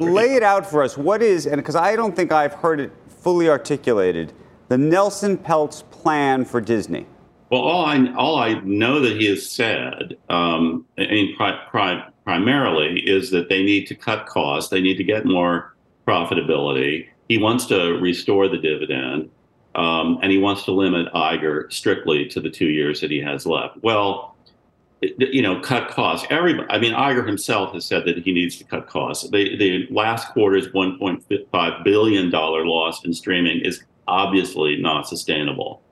lay 0.00 0.34
it 0.34 0.42
out 0.42 0.68
for 0.68 0.82
us. 0.82 0.96
What 0.96 1.22
is, 1.22 1.46
and 1.46 1.56
because 1.56 1.76
I 1.76 1.96
don't 1.96 2.14
think 2.14 2.32
I've 2.32 2.54
heard 2.54 2.80
it 2.80 2.92
fully 3.08 3.48
articulated, 3.48 4.32
the 4.68 4.78
Nelson 4.78 5.36
Peltz 5.36 5.88
plan 5.90 6.44
for 6.44 6.60
Disney. 6.60 7.06
Well, 7.50 7.60
all 7.60 7.84
I 7.84 8.12
all 8.14 8.36
I 8.36 8.54
know 8.60 9.00
that 9.00 9.20
he 9.20 9.26
has 9.26 9.48
said, 9.48 10.16
um, 10.30 10.86
I 10.96 11.34
pri- 11.36 11.60
pri- 11.70 12.08
primarily, 12.24 13.00
is 13.00 13.30
that 13.32 13.50
they 13.50 13.62
need 13.62 13.86
to 13.88 13.94
cut 13.94 14.26
costs. 14.26 14.70
They 14.70 14.80
need 14.80 14.96
to 14.96 15.04
get 15.04 15.26
more 15.26 15.74
profitability. 16.06 17.08
He 17.28 17.36
wants 17.36 17.66
to 17.66 17.98
restore 18.00 18.48
the 18.48 18.56
dividend, 18.56 19.28
um, 19.74 20.18
and 20.22 20.32
he 20.32 20.38
wants 20.38 20.64
to 20.64 20.72
limit 20.72 21.12
Iger 21.12 21.70
strictly 21.70 22.26
to 22.28 22.40
the 22.40 22.48
two 22.48 22.68
years 22.68 23.02
that 23.02 23.10
he 23.10 23.20
has 23.20 23.44
left. 23.44 23.76
Well, 23.82 24.31
you 25.02 25.42
know, 25.42 25.60
cut 25.60 25.88
costs. 25.88 26.26
Everybody, 26.30 26.68
I 26.70 26.78
mean, 26.78 26.92
Iger 26.92 27.26
himself 27.26 27.74
has 27.74 27.84
said 27.84 28.04
that 28.06 28.18
he 28.18 28.32
needs 28.32 28.56
to 28.58 28.64
cut 28.64 28.88
costs. 28.88 29.28
The, 29.30 29.56
the 29.56 29.86
last 29.90 30.28
quarter's 30.28 30.68
$1.5 30.68 31.84
billion 31.84 32.30
loss 32.30 33.04
in 33.04 33.12
streaming 33.12 33.60
is 33.60 33.82
obviously 34.06 34.76
not 34.76 35.08
sustainable. 35.08 35.82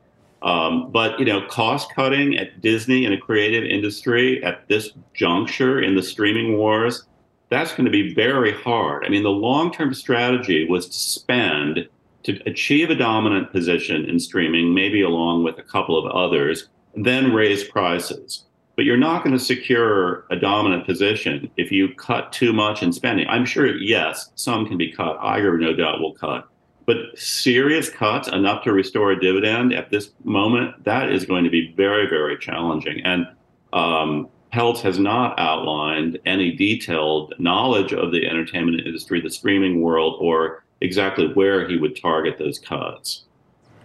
Um, 0.42 0.90
but 0.90 1.18
you 1.18 1.26
know, 1.26 1.46
cost 1.48 1.94
cutting 1.94 2.38
at 2.38 2.62
Disney 2.62 3.04
in 3.04 3.12
a 3.12 3.18
creative 3.18 3.64
industry 3.64 4.42
at 4.42 4.66
this 4.68 4.90
juncture 5.12 5.82
in 5.82 5.96
the 5.96 6.02
streaming 6.02 6.56
wars 6.56 7.04
that's 7.50 7.72
going 7.72 7.84
to 7.84 7.90
be 7.90 8.14
very 8.14 8.52
hard. 8.52 9.04
I 9.04 9.08
mean, 9.08 9.24
the 9.24 9.30
long 9.30 9.72
term 9.72 9.92
strategy 9.92 10.66
was 10.68 10.86
to 10.86 10.94
spend 10.94 11.88
to 12.22 12.40
achieve 12.46 12.90
a 12.90 12.94
dominant 12.94 13.50
position 13.50 14.08
in 14.08 14.20
streaming, 14.20 14.72
maybe 14.72 15.02
along 15.02 15.42
with 15.42 15.58
a 15.58 15.62
couple 15.62 15.98
of 15.98 16.10
others, 16.12 16.68
then 16.94 17.34
raise 17.34 17.64
prices. 17.64 18.44
But 18.80 18.86
you're 18.86 18.96
not 18.96 19.22
going 19.22 19.36
to 19.36 19.44
secure 19.44 20.24
a 20.30 20.36
dominant 20.36 20.86
position 20.86 21.50
if 21.58 21.70
you 21.70 21.94
cut 21.96 22.32
too 22.32 22.50
much 22.54 22.82
in 22.82 22.94
spending. 22.94 23.28
I'm 23.28 23.44
sure, 23.44 23.76
yes, 23.76 24.30
some 24.36 24.64
can 24.64 24.78
be 24.78 24.90
cut. 24.90 25.20
Iger, 25.20 25.60
no 25.60 25.74
doubt, 25.74 26.00
will 26.00 26.14
cut. 26.14 26.48
But 26.86 26.96
serious 27.14 27.90
cuts, 27.90 28.28
enough 28.28 28.64
to 28.64 28.72
restore 28.72 29.10
a 29.12 29.20
dividend 29.20 29.74
at 29.74 29.90
this 29.90 30.12
moment, 30.24 30.82
that 30.84 31.12
is 31.12 31.26
going 31.26 31.44
to 31.44 31.50
be 31.50 31.74
very, 31.76 32.08
very 32.08 32.38
challenging. 32.38 33.02
And 33.04 33.26
um, 33.74 34.30
Peltz 34.50 34.80
has 34.80 34.98
not 34.98 35.38
outlined 35.38 36.18
any 36.24 36.56
detailed 36.56 37.34
knowledge 37.38 37.92
of 37.92 38.12
the 38.12 38.26
entertainment 38.26 38.80
industry, 38.86 39.20
the 39.20 39.28
streaming 39.28 39.82
world, 39.82 40.16
or 40.22 40.64
exactly 40.80 41.30
where 41.34 41.68
he 41.68 41.76
would 41.76 42.00
target 42.00 42.38
those 42.38 42.58
cuts. 42.58 43.24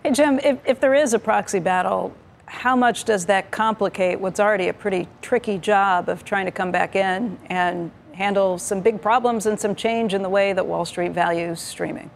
Hey, 0.03 0.11
Jim, 0.11 0.39
if, 0.41 0.57
if 0.65 0.79
there 0.79 0.93
is 0.93 1.13
a 1.13 1.19
proxy 1.19 1.59
battle, 1.59 2.15
how 2.55 2.75
much 2.75 3.03
does 3.03 3.25
that 3.25 3.51
complicate 3.51 4.19
what's 4.19 4.39
already 4.39 4.69
a 4.69 4.73
pretty 4.73 5.07
tricky 5.21 5.57
job 5.57 6.07
of 6.07 6.23
trying 6.23 6.45
to 6.45 6.51
come 6.51 6.71
back 6.71 6.95
in 6.95 7.37
and 7.47 7.91
handle 8.13 8.57
some 8.57 8.79
big 8.79 9.01
problems 9.01 9.45
and 9.45 9.59
some 9.59 9.75
change 9.75 10.13
in 10.13 10.23
the 10.23 10.29
way 10.29 10.53
that 10.53 10.65
Wall 10.65 10.85
Street 10.85 11.11
values 11.11 11.59
streaming? 11.59 12.09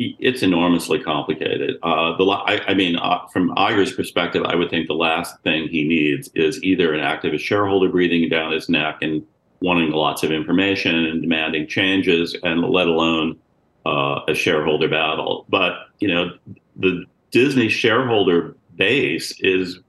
it's 0.00 0.44
enormously 0.44 1.00
complicated. 1.00 1.76
Uh, 1.82 2.16
the 2.16 2.24
I, 2.24 2.60
I 2.68 2.74
mean, 2.74 2.94
uh, 2.94 3.26
from 3.32 3.52
Iger's 3.56 3.92
perspective, 3.92 4.44
I 4.44 4.54
would 4.54 4.70
think 4.70 4.86
the 4.86 4.94
last 4.94 5.40
thing 5.42 5.66
he 5.66 5.82
needs 5.82 6.30
is 6.36 6.62
either 6.62 6.94
an 6.94 7.00
activist 7.00 7.40
shareholder 7.40 7.88
breathing 7.88 8.28
down 8.28 8.52
his 8.52 8.68
neck 8.68 8.98
and 9.02 9.26
wanting 9.60 9.90
lots 9.90 10.22
of 10.22 10.30
information 10.30 10.94
and 10.94 11.20
demanding 11.20 11.66
changes, 11.66 12.36
and 12.44 12.62
let 12.62 12.86
alone 12.86 13.40
uh, 13.86 14.20
a 14.28 14.34
shareholder 14.34 14.88
battle. 14.88 15.46
But 15.48 15.88
you 15.98 16.06
know, 16.06 16.30
the 16.76 17.04
Disney 17.32 17.68
shareholder 17.68 18.54
base 18.78 19.34
is 19.40 19.80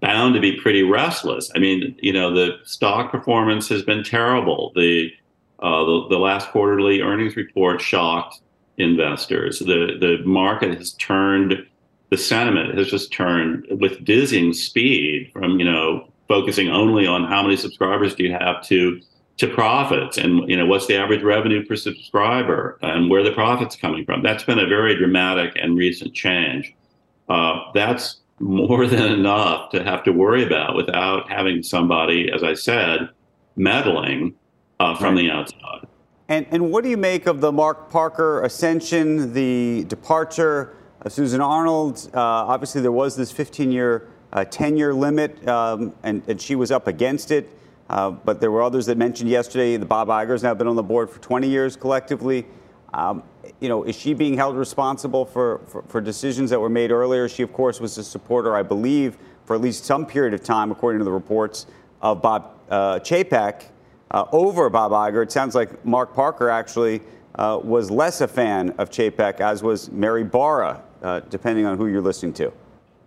bound 0.00 0.34
to 0.34 0.40
be 0.40 0.58
pretty 0.60 0.82
restless. 0.82 1.50
I 1.54 1.58
mean, 1.58 1.96
you 2.00 2.12
know, 2.12 2.32
the 2.32 2.58
stock 2.64 3.12
performance 3.12 3.68
has 3.68 3.82
been 3.82 4.02
terrible. 4.02 4.72
The 4.74 5.12
uh, 5.60 5.84
the, 5.84 6.06
the 6.10 6.18
last 6.18 6.48
quarterly 6.48 7.02
earnings 7.02 7.36
report 7.36 7.80
shocked 7.80 8.40
investors. 8.78 9.58
The 9.58 9.96
the 10.00 10.18
market 10.24 10.76
has 10.76 10.92
turned, 10.94 11.66
the 12.10 12.16
sentiment 12.16 12.76
has 12.78 12.88
just 12.88 13.12
turned 13.12 13.66
with 13.70 14.04
dizzying 14.04 14.52
speed 14.52 15.30
from 15.32 15.58
you 15.58 15.70
know 15.70 16.10
focusing 16.28 16.68
only 16.68 17.06
on 17.06 17.24
how 17.24 17.42
many 17.42 17.56
subscribers 17.56 18.14
do 18.14 18.24
you 18.24 18.32
have 18.32 18.64
to 18.64 19.00
to 19.36 19.48
profits 19.48 20.18
and 20.18 20.48
you 20.48 20.56
know 20.56 20.66
what's 20.66 20.86
the 20.86 20.96
average 20.96 21.22
revenue 21.22 21.64
per 21.64 21.74
subscriber 21.74 22.78
and 22.82 23.10
where 23.10 23.22
the 23.22 23.32
profits 23.32 23.74
coming 23.74 24.04
from 24.04 24.22
that's 24.22 24.44
been 24.44 24.58
a 24.58 24.66
very 24.66 24.94
dramatic 24.94 25.56
and 25.56 25.78
recent 25.78 26.14
change 26.14 26.74
uh, 27.30 27.58
that's 27.72 28.20
more 28.40 28.86
than 28.94 29.12
enough 29.12 29.70
to 29.70 29.84
have 29.84 30.02
to 30.04 30.12
worry 30.12 30.44
about 30.44 30.74
without 30.74 31.30
having 31.30 31.62
somebody 31.62 32.30
as 32.32 32.42
i 32.42 32.54
said 32.54 33.08
meddling 33.56 34.34
uh, 34.80 34.96
from 34.96 35.14
right. 35.14 35.22
the 35.22 35.30
outside 35.30 35.86
and, 36.28 36.46
and 36.50 36.70
what 36.70 36.82
do 36.84 36.90
you 36.90 36.96
make 36.96 37.26
of 37.26 37.40
the 37.40 37.52
mark 37.52 37.90
parker 37.90 38.42
ascension 38.42 39.32
the 39.32 39.84
departure 39.84 40.76
of 41.02 41.12
susan 41.12 41.40
arnold 41.40 42.10
uh, 42.14 42.20
obviously 42.20 42.80
there 42.80 42.92
was 42.92 43.16
this 43.16 43.30
15 43.30 43.70
year 43.70 44.08
uh, 44.32 44.44
tenure 44.44 44.94
limit 44.94 45.46
um, 45.48 45.92
and, 46.02 46.22
and 46.28 46.40
she 46.40 46.54
was 46.54 46.70
up 46.70 46.86
against 46.86 47.30
it 47.30 47.50
uh, 47.90 48.08
but 48.08 48.40
there 48.40 48.52
were 48.52 48.62
others 48.62 48.86
that 48.86 48.96
mentioned 48.96 49.28
yesterday. 49.28 49.76
The 49.76 49.84
Bob 49.84 50.06
Iger's 50.06 50.44
now 50.44 50.54
been 50.54 50.68
on 50.68 50.76
the 50.76 50.82
board 50.82 51.10
for 51.10 51.18
20 51.18 51.48
years 51.48 51.74
collectively. 51.74 52.46
Um, 52.92 53.22
you 53.60 53.68
know, 53.68 53.84
is 53.84 53.96
she 53.96 54.14
being 54.14 54.36
held 54.36 54.56
responsible 54.56 55.24
for, 55.24 55.60
for, 55.68 55.82
for, 55.82 56.00
decisions 56.00 56.50
that 56.50 56.58
were 56.58 56.68
made 56.68 56.90
earlier? 56.90 57.28
She, 57.28 57.42
of 57.42 57.52
course, 57.52 57.80
was 57.80 57.96
a 57.98 58.04
supporter, 58.04 58.56
I 58.56 58.62
believe, 58.62 59.16
for 59.44 59.54
at 59.54 59.60
least 59.60 59.84
some 59.84 60.06
period 60.06 60.34
of 60.34 60.42
time, 60.42 60.72
according 60.72 60.98
to 60.98 61.04
the 61.04 61.12
reports, 61.12 61.66
of 62.02 62.20
Bob 62.20 62.58
uh, 62.68 62.98
Chapek 62.98 63.64
uh, 64.10 64.24
over 64.32 64.68
Bob 64.70 64.92
Iger. 64.92 65.22
It 65.22 65.30
sounds 65.30 65.54
like 65.54 65.84
Mark 65.84 66.14
Parker 66.14 66.50
actually 66.50 67.00
uh, 67.36 67.60
was 67.62 67.90
less 67.90 68.20
a 68.20 68.28
fan 68.28 68.70
of 68.78 68.90
Chapek, 68.90 69.40
as 69.40 69.62
was 69.62 69.90
Mary 69.90 70.24
Barra, 70.24 70.82
uh, 71.02 71.20
depending 71.30 71.66
on 71.66 71.76
who 71.76 71.86
you're 71.86 72.00
listening 72.00 72.32
to. 72.34 72.52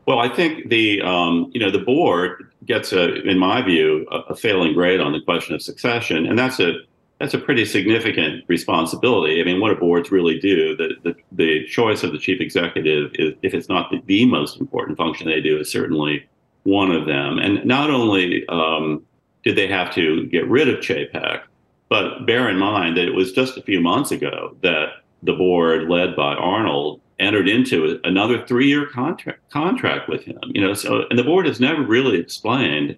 Well, 0.06 0.20
I 0.20 0.28
think 0.28 0.70
the 0.70 1.02
um, 1.02 1.50
you 1.54 1.60
know 1.60 1.72
the 1.72 1.80
board 1.80 2.52
gets 2.66 2.92
a, 2.92 3.22
in 3.24 3.38
my 3.38 3.62
view, 3.62 4.06
a, 4.12 4.18
a, 4.32 4.36
failing 4.36 4.74
grade 4.74 5.00
on 5.00 5.14
the 5.14 5.22
question 5.22 5.56
of 5.56 5.62
succession, 5.62 6.26
and 6.26 6.38
that's 6.38 6.60
a 6.60 6.80
that's 7.24 7.34
a 7.34 7.40
pretty 7.40 7.64
significant 7.64 8.44
responsibility. 8.50 9.40
I 9.40 9.46
mean, 9.46 9.62
what 9.62 9.70
do 9.70 9.80
boards 9.80 10.12
really 10.12 10.38
do? 10.38 10.76
The 10.76 10.90
the, 11.04 11.16
the 11.32 11.66
choice 11.68 12.04
of 12.04 12.12
the 12.12 12.18
chief 12.18 12.42
executive, 12.42 13.12
is, 13.14 13.34
if 13.42 13.54
it's 13.54 13.70
not 13.70 13.90
the, 13.90 14.02
the, 14.08 14.26
most 14.26 14.60
important 14.60 14.98
function 14.98 15.28
they 15.28 15.40
do, 15.40 15.58
is 15.58 15.72
certainly 15.72 16.28
one 16.64 16.92
of 16.92 17.06
them. 17.06 17.40
And 17.40 17.64
not 17.64 17.90
only 17.90 18.46
um, 18.50 19.06
did 19.46 19.56
they 19.56 19.68
have 19.68 19.96
to 19.96 20.26
get 20.28 20.46
rid 20.50 20.68
of 20.68 20.82
Chapek, 20.82 21.44
but 21.88 22.26
bear 22.26 22.50
in 22.50 22.58
mind 22.58 22.98
that 22.98 23.08
it 23.08 23.16
was 23.16 23.32
just 23.32 23.58
a 23.58 23.62
few 23.62 23.80
months 23.80 24.12
ago 24.12 24.58
that 24.62 24.90
the 25.22 25.34
board, 25.34 25.90
led 25.90 26.18
by 26.18 26.34
Arnold, 26.34 27.00
entered 27.20 27.48
into 27.48 28.02
another 28.04 28.46
three-year 28.46 28.88
contract 28.88 29.50
contract 29.50 30.10
with 30.10 30.26
him. 30.26 30.42
You 30.48 30.60
know, 30.60 30.74
so 30.74 31.06
and 31.10 31.18
the 31.18 31.24
board 31.24 31.46
has 31.46 31.62
never 31.62 31.84
really 31.84 32.20
explained 32.20 32.98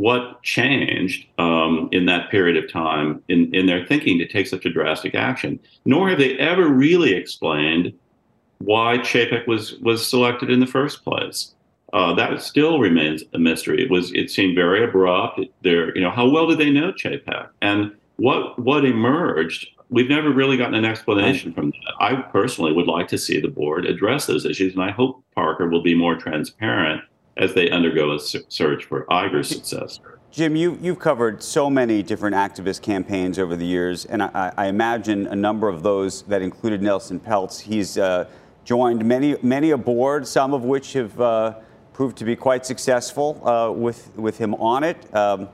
what 0.00 0.42
changed 0.42 1.26
um, 1.38 1.90
in 1.92 2.06
that 2.06 2.30
period 2.30 2.56
of 2.56 2.72
time 2.72 3.22
in, 3.28 3.54
in 3.54 3.66
their 3.66 3.84
thinking 3.84 4.18
to 4.18 4.26
take 4.26 4.46
such 4.46 4.64
a 4.64 4.70
drastic 4.70 5.14
action. 5.14 5.60
Nor 5.84 6.08
have 6.08 6.18
they 6.18 6.38
ever 6.38 6.66
really 6.68 7.12
explained 7.12 7.92
why 8.58 8.96
Chapek 8.98 9.46
was 9.46 9.78
was 9.80 10.08
selected 10.08 10.50
in 10.50 10.60
the 10.60 10.66
first 10.66 11.04
place. 11.04 11.54
Uh, 11.92 12.14
that 12.14 12.40
still 12.40 12.78
remains 12.78 13.24
a 13.34 13.38
mystery. 13.38 13.82
It 13.82 13.90
was 13.90 14.10
it 14.14 14.30
seemed 14.30 14.54
very 14.54 14.82
abrupt. 14.82 15.40
There, 15.62 15.94
you 15.94 16.02
know, 16.02 16.10
how 16.10 16.28
well 16.28 16.46
did 16.46 16.58
they 16.58 16.70
know 16.70 16.92
Chapek 16.92 17.48
and 17.60 17.92
what 18.16 18.58
what 18.58 18.86
emerged 18.86 19.68
we've 19.90 20.08
never 20.08 20.30
really 20.30 20.56
gotten 20.56 20.76
an 20.76 20.84
explanation 20.84 21.52
from 21.52 21.70
that. 21.70 21.94
I 21.98 22.14
personally 22.14 22.72
would 22.72 22.86
like 22.86 23.08
to 23.08 23.18
see 23.18 23.40
the 23.40 23.48
board 23.48 23.84
address 23.84 24.26
those 24.26 24.46
issues, 24.46 24.72
and 24.74 24.82
I 24.82 24.92
hope 24.92 25.22
Parker 25.34 25.68
will 25.68 25.82
be 25.82 25.94
more 25.94 26.14
transparent 26.14 27.02
as 27.36 27.54
they 27.54 27.70
undergo 27.70 28.12
a 28.12 28.18
search 28.18 28.84
for 28.84 29.06
Iger's 29.06 29.48
successor. 29.48 30.18
Jim, 30.30 30.54
you, 30.54 30.78
you've 30.80 31.00
covered 31.00 31.42
so 31.42 31.68
many 31.68 32.02
different 32.02 32.36
activist 32.36 32.82
campaigns 32.82 33.38
over 33.38 33.56
the 33.56 33.66
years, 33.66 34.04
and 34.04 34.22
I, 34.22 34.52
I 34.56 34.66
imagine 34.66 35.26
a 35.26 35.34
number 35.34 35.68
of 35.68 35.82
those 35.82 36.22
that 36.22 36.40
included 36.40 36.82
Nelson 36.82 37.18
Peltz. 37.18 37.60
He's 37.60 37.98
uh, 37.98 38.28
joined 38.64 39.04
many, 39.04 39.36
many 39.42 39.70
a 39.70 39.76
board, 39.76 40.28
some 40.28 40.54
of 40.54 40.62
which 40.62 40.92
have 40.92 41.20
uh, 41.20 41.54
proved 41.92 42.16
to 42.18 42.24
be 42.24 42.36
quite 42.36 42.64
successful 42.64 43.46
uh, 43.46 43.72
with, 43.72 44.16
with 44.16 44.38
him 44.38 44.54
on 44.54 44.84
it. 44.84 45.12
Um, 45.14 45.48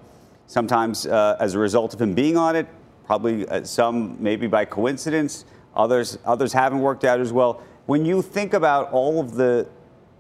sometimes 0.47 1.07
uh, 1.07 1.37
as 1.41 1.55
a 1.55 1.59
result 1.59 1.95
of 1.95 2.01
him 2.03 2.15
being 2.15 2.37
on 2.37 2.55
it, 2.55 2.67
probably 3.07 3.49
uh, 3.49 3.65
some 3.65 4.17
maybe 4.23 4.47
by 4.47 4.65
coincidence. 4.65 5.47
Others, 5.75 6.19
others 6.25 6.53
haven't 6.53 6.81
worked 6.81 7.05
out 7.05 7.21
as 7.21 7.33
well. 7.33 7.63
When 7.87 8.05
you 8.05 8.21
think 8.21 8.53
about 8.53 8.91
all 8.93 9.21
of 9.21 9.37
the, 9.37 9.69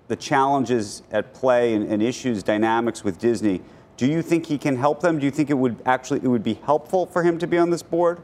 the 0.08 0.16
challenges 0.16 1.02
at 1.10 1.34
play 1.34 1.74
and, 1.74 1.88
and 1.90 2.02
issues, 2.02 2.42
dynamics 2.42 3.04
with 3.04 3.18
Disney, 3.18 3.60
do 3.96 4.06
you 4.06 4.22
think 4.22 4.46
he 4.46 4.58
can 4.58 4.76
help 4.76 5.00
them? 5.00 5.18
Do 5.18 5.24
you 5.24 5.30
think 5.30 5.50
it 5.50 5.54
would 5.54 5.80
actually 5.86 6.20
it 6.22 6.28
would 6.28 6.42
be 6.42 6.54
helpful 6.54 7.06
for 7.06 7.22
him 7.22 7.38
to 7.38 7.46
be 7.46 7.58
on 7.58 7.70
this 7.70 7.82
board? 7.82 8.22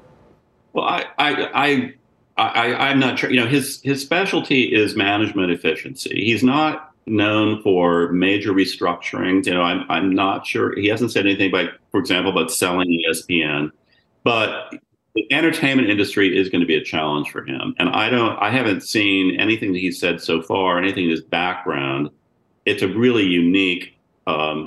Well, 0.73 0.85
I, 0.85 1.07
I, 1.19 1.95
I, 2.37 2.73
I 2.73 2.91
am 2.91 2.99
not 2.99 3.19
sure. 3.19 3.31
You 3.31 3.41
know, 3.41 3.47
his 3.47 3.81
his 3.83 4.03
specialty 4.03 4.75
is 4.75 4.97
management 4.97 5.51
efficiency. 5.51 6.25
He's 6.25 6.43
not 6.43 6.93
known 7.07 7.63
for 7.63 8.13
major 8.13 8.53
restructurings. 8.53 9.47
You 9.47 9.55
know, 9.55 9.63
I'm 9.63 9.85
I'm 9.91 10.15
not 10.15 10.47
sure. 10.47 10.75
He 10.79 10.89
hasn't 10.89 11.13
said 11.13 11.27
anything 11.27 11.51
about, 11.51 11.71
for 11.91 12.01
example, 12.01 12.31
about 12.31 12.51
selling 12.51 13.03
ESPN. 13.09 13.71
But 14.25 14.75
the 15.15 15.31
entertainment 15.33 15.91
industry 15.91 16.37
is 16.37 16.49
going 16.49 16.61
to 16.61 16.67
be 16.67 16.77
a 16.77 16.83
challenge 16.83 17.31
for 17.31 17.45
him. 17.45 17.75
And 17.79 17.89
I 17.91 18.09
don't, 18.09 18.37
I 18.39 18.51
haven't 18.51 18.83
seen 18.83 19.39
anything 19.39 19.73
that 19.73 19.79
he's 19.79 20.01
said 20.01 20.21
so 20.21 20.41
far, 20.41 20.79
anything 20.79 21.05
in 21.05 21.11
his 21.11 21.21
background. 21.21 22.11
It's 22.65 22.83
a 22.83 22.89
really 22.89 23.25
unique 23.25 23.99
um, 24.27 24.67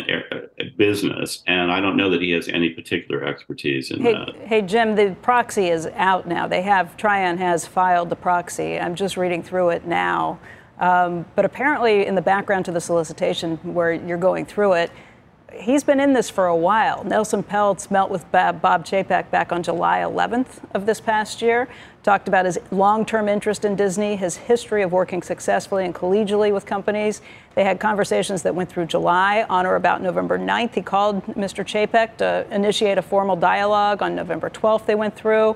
business, 0.78 1.42
and 1.48 1.72
I 1.72 1.80
don't 1.80 1.96
know 1.96 2.10
that 2.10 2.22
he 2.22 2.32
has 2.32 2.50
any 2.50 2.72
particular 2.72 3.24
expertise 3.24 3.90
in 3.90 4.02
hey, 4.02 4.14
that. 4.14 4.36
Hey, 4.46 4.62
Jim, 4.62 4.96
the 4.96 5.16
proxy 5.22 5.70
is 5.70 5.88
out 5.96 6.28
now. 6.28 6.46
They 6.46 6.62
have, 6.62 6.98
Trian 6.98 7.38
has 7.38 7.66
filed 7.66 8.10
the 8.10 8.18
proxy. 8.18 8.78
I'm 8.78 8.96
just 8.96 9.16
reading 9.16 9.42
through 9.42 9.70
it 9.70 9.88
now. 9.88 10.40
Um, 10.78 11.26
but 11.36 11.46
apparently, 11.46 12.06
in 12.06 12.16
the 12.16 12.22
background 12.22 12.66
to 12.66 12.74
the 12.74 12.82
solicitation 12.82 13.56
where 13.64 13.94
you're 13.94 14.18
going 14.18 14.46
through 14.46 14.74
it, 14.74 14.92
he's 15.60 15.84
been 15.84 16.00
in 16.00 16.14
this 16.14 16.30
for 16.30 16.48
a 16.48 16.56
while. 16.56 17.04
Nelson 17.04 17.44
Peltz 17.44 17.90
met 17.90 18.10
with 18.10 18.30
Bob, 18.32 18.62
Chapek 18.62 19.30
back 19.32 19.52
on 19.52 19.64
July 19.64 20.00
11th 20.00 20.60
of 20.74 20.86
this 20.86 21.00
past 21.00 21.42
year, 21.42 21.68
talked 22.04 22.28
about 22.28 22.46
his 22.46 22.60
long 22.72 23.06
term 23.06 23.28
interest 23.28 23.66
in 23.66 23.76
Disney, 23.76 24.16
his 24.16 24.36
history 24.36 24.84
of 24.84 24.92
working 24.92 25.22
successfully 25.22 25.86
and 25.86 25.94
collegially 25.94 26.54
with 26.54 26.66
companies. 26.66 27.22
They 27.56 27.64
had 27.64 27.80
conversations 27.80 28.44
that 28.44 28.54
went 28.54 28.70
through 28.70 28.86
July. 28.86 29.46
On 29.50 29.66
or 29.66 29.76
about 29.76 30.02
November 30.02 30.38
9th, 30.38 30.76
he 30.76 30.82
called 30.82 31.26
Mr. 31.28 31.66
Chapek 31.66 32.18
to 32.18 32.46
initiate 32.52 32.98
a 32.98 33.02
formal 33.02 33.36
dialogue. 33.36 34.02
On 34.02 34.16
November 34.16 34.50
12th, 34.50 34.86
they 34.86 34.96
went 34.96 35.16
through. 35.16 35.56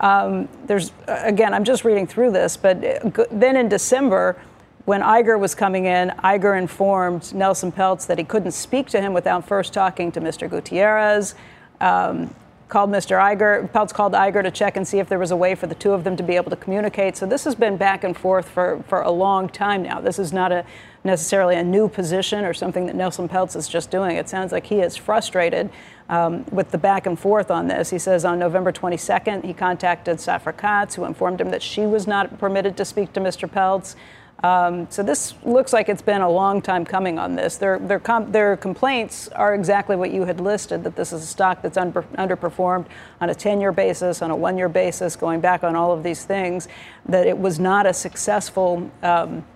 Um, 0.00 0.48
there's, 0.66 0.92
again, 1.06 1.54
I'm 1.54 1.64
just 1.64 1.84
reading 1.84 2.06
through 2.06 2.32
this, 2.32 2.56
but 2.56 2.84
uh, 2.84 3.24
then 3.30 3.56
in 3.56 3.68
December, 3.68 4.36
when 4.84 5.00
Iger 5.00 5.38
was 5.38 5.54
coming 5.54 5.86
in, 5.86 6.10
Iger 6.22 6.58
informed 6.58 7.32
Nelson 7.34 7.72
Peltz 7.72 8.06
that 8.06 8.18
he 8.18 8.24
couldn't 8.24 8.52
speak 8.52 8.88
to 8.88 9.00
him 9.00 9.12
without 9.12 9.46
first 9.46 9.72
talking 9.72 10.12
to 10.12 10.20
Mr. 10.20 10.48
Gutierrez. 10.48 11.34
Um, 11.80 12.34
called 12.68 12.90
Mr. 12.90 13.18
Iger, 13.18 13.70
Peltz 13.70 13.92
called 13.92 14.14
Iger 14.14 14.42
to 14.42 14.50
check 14.50 14.76
and 14.76 14.88
see 14.88 14.98
if 14.98 15.08
there 15.08 15.18
was 15.18 15.30
a 15.30 15.36
way 15.36 15.54
for 15.54 15.66
the 15.66 15.74
two 15.74 15.92
of 15.92 16.02
them 16.02 16.16
to 16.16 16.22
be 16.22 16.34
able 16.34 16.50
to 16.50 16.56
communicate. 16.56 17.16
So 17.16 17.24
this 17.24 17.44
has 17.44 17.54
been 17.54 17.76
back 17.76 18.04
and 18.04 18.16
forth 18.16 18.48
for, 18.48 18.82
for 18.88 19.02
a 19.02 19.10
long 19.10 19.48
time 19.48 19.82
now. 19.82 20.00
This 20.00 20.18
is 20.18 20.32
not 20.32 20.50
a 20.50 20.64
necessarily 21.04 21.54
a 21.54 21.62
new 21.62 21.88
position 21.88 22.44
or 22.44 22.54
something 22.54 22.86
that 22.86 22.96
Nelson 22.96 23.28
Peltz 23.28 23.54
is 23.54 23.68
just 23.68 23.90
doing. 23.90 24.16
It 24.16 24.28
sounds 24.28 24.50
like 24.50 24.66
he 24.66 24.80
is 24.80 24.96
frustrated 24.96 25.70
um, 26.08 26.46
with 26.50 26.70
the 26.70 26.78
back 26.78 27.06
and 27.06 27.18
forth 27.18 27.50
on 27.50 27.68
this. 27.68 27.90
He 27.90 27.98
says 27.98 28.24
on 28.24 28.38
November 28.38 28.72
22nd, 28.72 29.44
he 29.44 29.52
contacted 29.52 30.16
Safra 30.16 30.56
Catz, 30.56 30.94
who 30.94 31.04
informed 31.04 31.40
him 31.40 31.50
that 31.50 31.62
she 31.62 31.82
was 31.82 32.06
not 32.06 32.38
permitted 32.38 32.76
to 32.78 32.84
speak 32.84 33.12
to 33.12 33.20
Mr. 33.20 33.48
Peltz. 33.48 33.94
Um, 34.44 34.86
so 34.90 35.02
this 35.02 35.32
looks 35.42 35.72
like 35.72 35.88
it's 35.88 36.02
been 36.02 36.20
a 36.20 36.28
long 36.28 36.60
time 36.60 36.84
coming 36.84 37.18
on 37.18 37.34
this. 37.34 37.56
Their, 37.56 37.78
their, 37.78 37.98
com- 37.98 38.30
their 38.30 38.58
complaints 38.58 39.28
are 39.28 39.54
exactly 39.54 39.96
what 39.96 40.10
you 40.10 40.26
had 40.26 40.38
listed, 40.38 40.84
that 40.84 40.96
this 40.96 41.14
is 41.14 41.22
a 41.22 41.26
stock 41.26 41.62
that's 41.62 41.78
under- 41.78 42.02
underperformed 42.18 42.84
on 43.22 43.30
a 43.30 43.34
10-year 43.34 43.72
basis, 43.72 44.20
on 44.20 44.30
a 44.30 44.36
one-year 44.36 44.68
basis, 44.68 45.16
going 45.16 45.40
back 45.40 45.64
on 45.64 45.74
all 45.74 45.92
of 45.92 46.02
these 46.02 46.26
things, 46.26 46.68
that 47.06 47.26
it 47.26 47.38
was 47.38 47.58
not 47.58 47.86
a 47.86 47.94
successful 47.94 48.90
um, 49.02 49.46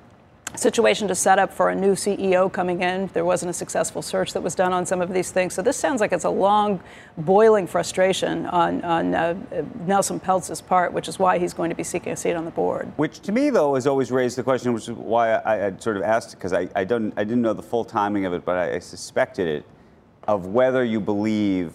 situation 0.57 1.09
to 1.09 1.15
set 1.15 1.39
up 1.39 1.53
for 1.53 1.71
a 1.71 1.75
new 1.75 1.93
CEO 1.93 2.53
coming 2.53 2.83
in. 2.83 3.09
There 3.13 3.25
wasn't 3.25 3.51
a 3.51 3.53
successful 3.53 4.03
search 4.03 4.33
that 4.33 4.43
was 4.43 4.55
done 4.55 4.73
on 4.73 4.87
some 4.87 5.01
of 5.01 5.13
these 5.13 5.31
things. 5.31 5.55
So 5.55 5.63
this 5.63 5.77
sounds 5.77 6.01
like 6.01 6.13
it's 6.13 6.25
a 6.25 6.31
long, 6.31 6.81
boiling 7.19 7.67
frustration 7.67 8.47
on, 8.47 8.83
on 8.85 9.15
uh, 9.15 9.35
Nelson 9.87 10.19
Peltz's 10.21 10.61
part, 10.61 10.93
which 10.93 11.09
is 11.09 11.19
why 11.19 11.39
he's 11.39 11.53
going 11.53 11.71
to 11.71 11.77
be 11.77 11.85
seeking 11.85 12.13
a 12.13 12.17
seat 12.17 12.35
on 12.35 12.45
the 12.45 12.51
board. 12.51 12.91
Which 12.97 13.21
to 13.21 13.33
me, 13.33 13.51
though, 13.51 13.75
has 13.75 13.87
always 13.87 14.11
raised 14.11 14.37
the 14.37 14.43
question, 14.43 14.73
which 14.73 14.89
is 14.89 14.95
why 14.95 15.41
I, 15.45 15.57
had 15.57 15.83
sort 15.83 15.97
of 15.97 16.03
asked, 16.03 16.33
because 16.33 16.53
I, 16.53 16.69
I, 16.75 16.85
don't, 16.85 17.13
I 17.17 17.25
didn't 17.25 17.43
know 17.43 17.53
the 17.55 17.63
full 17.63 17.85
timing 17.85 18.25
of 18.25 18.33
it, 18.33 18.45
but 18.45 18.57
I, 18.57 18.75
I 18.77 18.79
suspected 18.79 19.47
it, 19.47 19.65
of 20.27 20.47
whether 20.47 20.85
you 20.85 21.01
believe, 21.01 21.73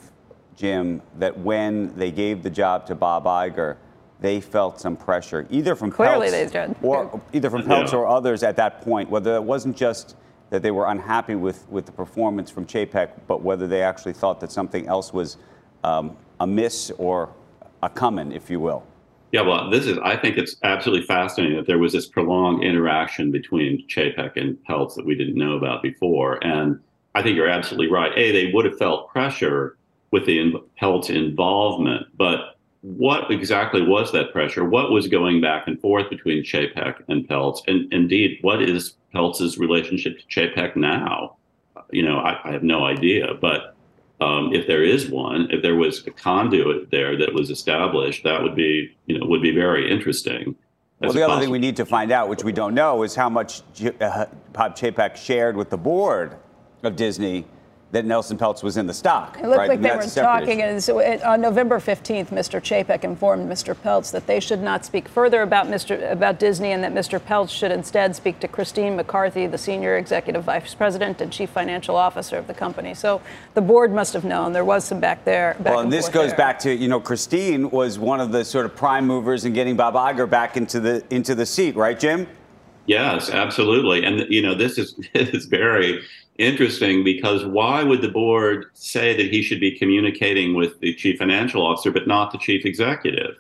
Jim, 0.56 1.02
that 1.18 1.38
when 1.38 1.96
they 1.96 2.12
gave 2.12 2.44
the 2.44 2.50
job 2.50 2.86
to 2.88 2.96
Bob 2.96 3.26
Iger, 3.26 3.78
they 4.24 4.40
felt 4.40 4.80
some 4.80 4.96
pressure, 4.96 5.46
either 5.50 5.76
from 5.76 5.92
Clearly 5.92 6.28
Peltz 6.28 6.32
they 6.32 6.68
did. 6.68 6.76
or 6.82 7.22
either 7.34 7.50
from 7.50 7.64
Peltz 7.64 7.92
yeah. 7.92 7.98
or 7.98 8.08
others 8.08 8.42
at 8.42 8.56
that 8.56 8.82
point. 8.82 9.10
Whether 9.10 9.36
it 9.36 9.44
wasn't 9.44 9.76
just 9.76 10.16
that 10.50 10.62
they 10.62 10.72
were 10.72 10.88
unhappy 10.88 11.36
with, 11.36 11.68
with 11.70 11.86
the 11.86 11.92
performance 11.92 12.50
from 12.50 12.66
Chapek, 12.66 13.10
but 13.28 13.42
whether 13.42 13.68
they 13.68 13.82
actually 13.82 14.14
thought 14.14 14.40
that 14.40 14.50
something 14.50 14.88
else 14.88 15.12
was 15.12 15.36
um, 15.84 16.16
amiss 16.40 16.90
or 16.98 17.34
a 17.82 17.90
coming, 17.90 18.32
if 18.32 18.50
you 18.50 18.62
will. 18.62 18.86
Yeah, 19.34 19.42
well, 19.42 19.70
this 19.70 19.88
is, 19.88 19.98
I 20.02 20.16
think 20.16 20.38
it's 20.38 20.56
absolutely 20.64 21.06
fascinating 21.06 21.58
that 21.58 21.68
there 21.68 21.80
was 21.80 21.92
this 21.92 22.08
prolonged 22.08 22.64
interaction 22.64 23.30
between 23.30 23.86
Chapek 23.90 24.38
and 24.38 24.58
Peltz 24.70 24.96
that 24.96 25.06
we 25.06 25.16
didn't 25.16 25.36
know 25.36 25.58
about 25.58 25.84
before. 25.84 26.42
And 26.46 26.80
I 27.14 27.24
think 27.24 27.36
you're 27.36 27.50
absolutely 27.50 27.92
right. 27.92 28.18
A, 28.18 28.32
they 28.32 28.54
would 28.54 28.64
have 28.64 28.78
felt 28.78 29.10
pressure 29.10 29.78
with 30.12 30.26
the 30.26 30.54
Peltz 30.82 31.10
involvement, 31.10 32.06
but 32.16 32.54
what 32.84 33.32
exactly 33.32 33.82
was 33.82 34.12
that 34.12 34.34
pressure? 34.34 34.66
What 34.66 34.92
was 34.92 35.08
going 35.08 35.40
back 35.40 35.68
and 35.68 35.80
forth 35.80 36.10
between 36.10 36.44
Chapek 36.44 37.02
and 37.08 37.28
Peltz? 37.28 37.62
And 37.66 37.92
indeed, 37.94 38.40
what 38.42 38.62
is 38.62 38.96
Peltz's 39.16 39.58
relationship 39.58 40.20
to 40.20 40.26
Chapek 40.28 40.76
now? 40.76 41.38
You 41.92 42.04
know, 42.04 42.18
I, 42.18 42.40
I 42.44 42.52
have 42.52 42.64
no 42.64 42.84
idea, 42.86 43.36
but 43.40 43.76
um, 44.20 44.54
if 44.54 44.68
there 44.68 44.84
is 44.84 45.10
one, 45.10 45.48
if 45.50 45.62
there 45.62 45.76
was 45.76 46.06
a 46.06 46.12
conduit 46.12 46.92
there 46.92 47.18
that 47.18 47.34
was 47.34 47.50
established, 47.50 48.26
that 48.26 48.44
would 48.44 48.56
be, 48.56 48.94
you 49.06 49.18
know, 49.18 49.26
would 49.28 49.42
be 49.42 49.56
very 49.56 49.90
interesting. 49.90 50.54
Well, 51.00 51.14
the 51.14 51.24
other 51.24 51.40
thing 51.40 51.52
we 51.52 51.60
need 51.60 51.78
to 51.78 51.86
find 51.86 52.12
out, 52.12 52.28
which 52.28 52.44
we 52.44 52.52
don't 52.52 52.74
know, 52.74 53.04
is 53.04 53.16
how 53.16 53.30
much 53.30 53.62
uh, 53.82 54.26
Bob 54.52 54.76
Chapek 54.76 55.16
shared 55.16 55.56
with 55.56 55.70
the 55.70 55.78
board 55.78 56.38
of 56.84 56.98
Disney 56.98 57.46
that 57.94 58.06
Nelson 58.06 58.40
Peltz 58.40 58.64
was 58.64 58.76
in 58.76 58.88
the 58.88 58.94
stock. 58.94 59.38
It 59.38 59.46
looked 59.46 59.60
right? 59.60 59.70
like 59.70 59.82
they 59.82 59.96
were 59.96 60.02
talking. 60.02 60.64
And 60.64 60.84
so 60.84 60.98
it, 60.98 61.24
on 61.24 61.40
November 61.40 61.80
15th, 61.80 62.30
Mr. 62.30 62.60
Chapek 62.60 63.04
informed 63.04 63.48
Mr. 63.48 63.76
Peltz 63.76 64.12
that 64.12 64.26
they 64.26 64.40
should 64.40 64.62
not 64.62 64.84
speak 64.84 65.08
further 65.08 65.44
about 65.44 65.68
Mr. 65.68 66.12
about 66.12 66.40
Disney 66.40 66.72
and 66.72 66.84
that 66.84 66.92
Mr. 66.92 67.20
Peltz 67.20 67.52
should 67.52 67.72
instead 67.72 68.16
speak 68.16 68.40
to 68.40 68.48
Christine 68.48 68.96
McCarthy, 68.96 69.46
the 69.46 69.60
senior 69.60 69.98
executive 69.98 70.44
vice 70.44 70.74
president 70.74 71.22
and 71.22 71.32
chief 71.32 71.52
financial 71.52 71.96
officer 71.96 72.36
of 72.36 72.48
the 72.48 72.54
company. 72.56 72.96
So 72.96 73.22
the 73.54 73.62
board 73.62 73.94
must 73.94 74.14
have 74.14 74.26
known 74.26 74.54
there 74.54 74.66
was 74.66 74.84
some 74.84 75.00
back 75.00 75.24
there. 75.24 75.54
Back 75.60 75.66
well, 75.66 75.80
and, 75.80 75.86
and 75.86 75.94
this 75.94 76.10
goes 76.10 76.30
there. 76.30 76.38
back 76.38 76.58
to 76.60 76.74
you 76.74 76.88
know 76.88 77.00
Christine 77.00 77.70
was 77.70 78.00
one 78.00 78.20
of 78.20 78.32
the 78.32 78.44
sort 78.44 78.66
of 78.66 78.76
prime 78.76 79.06
movers 79.06 79.46
in 79.46 79.54
getting 79.54 79.78
Bob 79.78 79.94
Iger 79.94 80.28
back 80.28 80.58
into 80.58 80.80
the 80.80 81.04
into 81.12 81.36
the 81.36 81.46
seat, 81.46 81.76
right, 81.76 82.00
Jim? 82.00 82.26
Yes, 82.88 83.30
absolutely. 83.30 84.04
And 84.04 84.26
you 84.32 84.42
know 84.42 84.56
this 84.56 84.80
is 84.80 84.96
this 85.14 85.30
is 85.30 85.46
very 85.46 86.02
interesting 86.38 87.04
because 87.04 87.46
why 87.46 87.84
would 87.84 88.02
the 88.02 88.10
board 88.10 88.66
say 88.74 89.16
that 89.16 89.32
he 89.32 89.42
should 89.42 89.60
be 89.60 89.78
communicating 89.78 90.54
with 90.54 90.80
the 90.80 90.94
chief 90.94 91.20
financial 91.20 91.66
officer 91.66 91.92
but 91.92 92.08
not 92.08 92.32
the 92.32 92.38
chief 92.38 92.66
executive? 92.66 93.36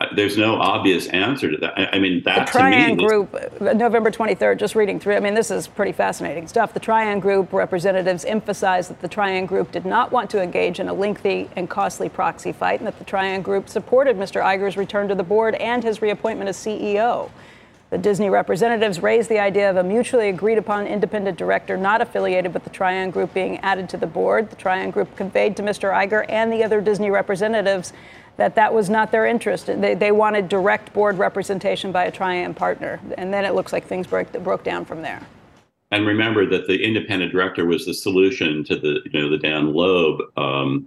Uh, 0.00 0.06
there's 0.14 0.38
no 0.38 0.54
obvious 0.54 1.08
answer 1.08 1.50
to 1.50 1.56
that. 1.56 1.92
I 1.92 1.98
mean, 1.98 2.22
that 2.22 2.46
the 2.46 2.58
Trian 2.58 2.90
to 2.90 2.94
me, 2.94 3.04
Group, 3.04 3.34
uh, 3.34 3.72
November 3.72 4.12
23rd, 4.12 4.56
just 4.56 4.76
reading 4.76 5.00
through. 5.00 5.16
I 5.16 5.20
mean, 5.20 5.34
this 5.34 5.50
is 5.50 5.66
pretty 5.66 5.90
fascinating 5.90 6.46
stuff. 6.46 6.72
The 6.72 6.78
Trian 6.78 7.20
Group 7.20 7.52
representatives 7.52 8.24
emphasized 8.24 8.90
that 8.90 9.00
the 9.00 9.08
Trian 9.08 9.48
Group 9.48 9.72
did 9.72 9.84
not 9.84 10.12
want 10.12 10.30
to 10.30 10.40
engage 10.40 10.78
in 10.78 10.88
a 10.88 10.92
lengthy 10.92 11.50
and 11.56 11.68
costly 11.68 12.08
proxy 12.08 12.52
fight, 12.52 12.78
and 12.78 12.86
that 12.86 12.96
the 13.00 13.04
Trian 13.04 13.42
Group 13.42 13.68
supported 13.68 14.16
Mr. 14.16 14.40
Iger's 14.40 14.76
return 14.76 15.08
to 15.08 15.16
the 15.16 15.24
board 15.24 15.56
and 15.56 15.82
his 15.82 16.00
reappointment 16.00 16.48
as 16.48 16.56
CEO. 16.56 17.28
The 17.90 17.98
Disney 17.98 18.28
representatives 18.28 19.02
raised 19.02 19.30
the 19.30 19.38
idea 19.38 19.70
of 19.70 19.76
a 19.76 19.82
mutually 19.82 20.28
agreed 20.28 20.58
upon 20.58 20.86
independent 20.86 21.38
director 21.38 21.78
not 21.78 22.02
affiliated 22.02 22.52
with 22.52 22.64
the 22.64 22.70
Trian 22.70 23.10
Group 23.10 23.32
being 23.32 23.58
added 23.60 23.88
to 23.88 23.96
the 23.96 24.06
board. 24.06 24.50
The 24.50 24.56
Trian 24.56 24.92
Group 24.92 25.16
conveyed 25.16 25.56
to 25.56 25.62
Mr. 25.62 25.90
Iger 25.90 26.26
and 26.28 26.52
the 26.52 26.62
other 26.62 26.82
Disney 26.82 27.10
representatives 27.10 27.94
that 28.36 28.54
that 28.56 28.74
was 28.74 28.90
not 28.90 29.10
their 29.10 29.24
interest. 29.24 29.66
They, 29.66 29.94
they 29.94 30.12
wanted 30.12 30.50
direct 30.50 30.92
board 30.92 31.16
representation 31.16 31.90
by 31.90 32.04
a 32.04 32.12
Trian 32.12 32.54
partner. 32.54 33.00
And 33.16 33.32
then 33.32 33.46
it 33.46 33.54
looks 33.54 33.72
like 33.72 33.86
things 33.86 34.06
broke, 34.06 34.32
broke 34.44 34.64
down 34.64 34.84
from 34.84 35.00
there. 35.00 35.26
And 35.90 36.06
remember 36.06 36.44
that 36.44 36.66
the 36.66 36.84
independent 36.84 37.32
director 37.32 37.64
was 37.64 37.86
the 37.86 37.94
solution 37.94 38.64
to 38.64 38.76
the, 38.76 39.00
you 39.10 39.18
know, 39.18 39.30
the 39.30 39.38
Dan 39.38 39.72
Loeb 39.72 40.20
um, 40.36 40.86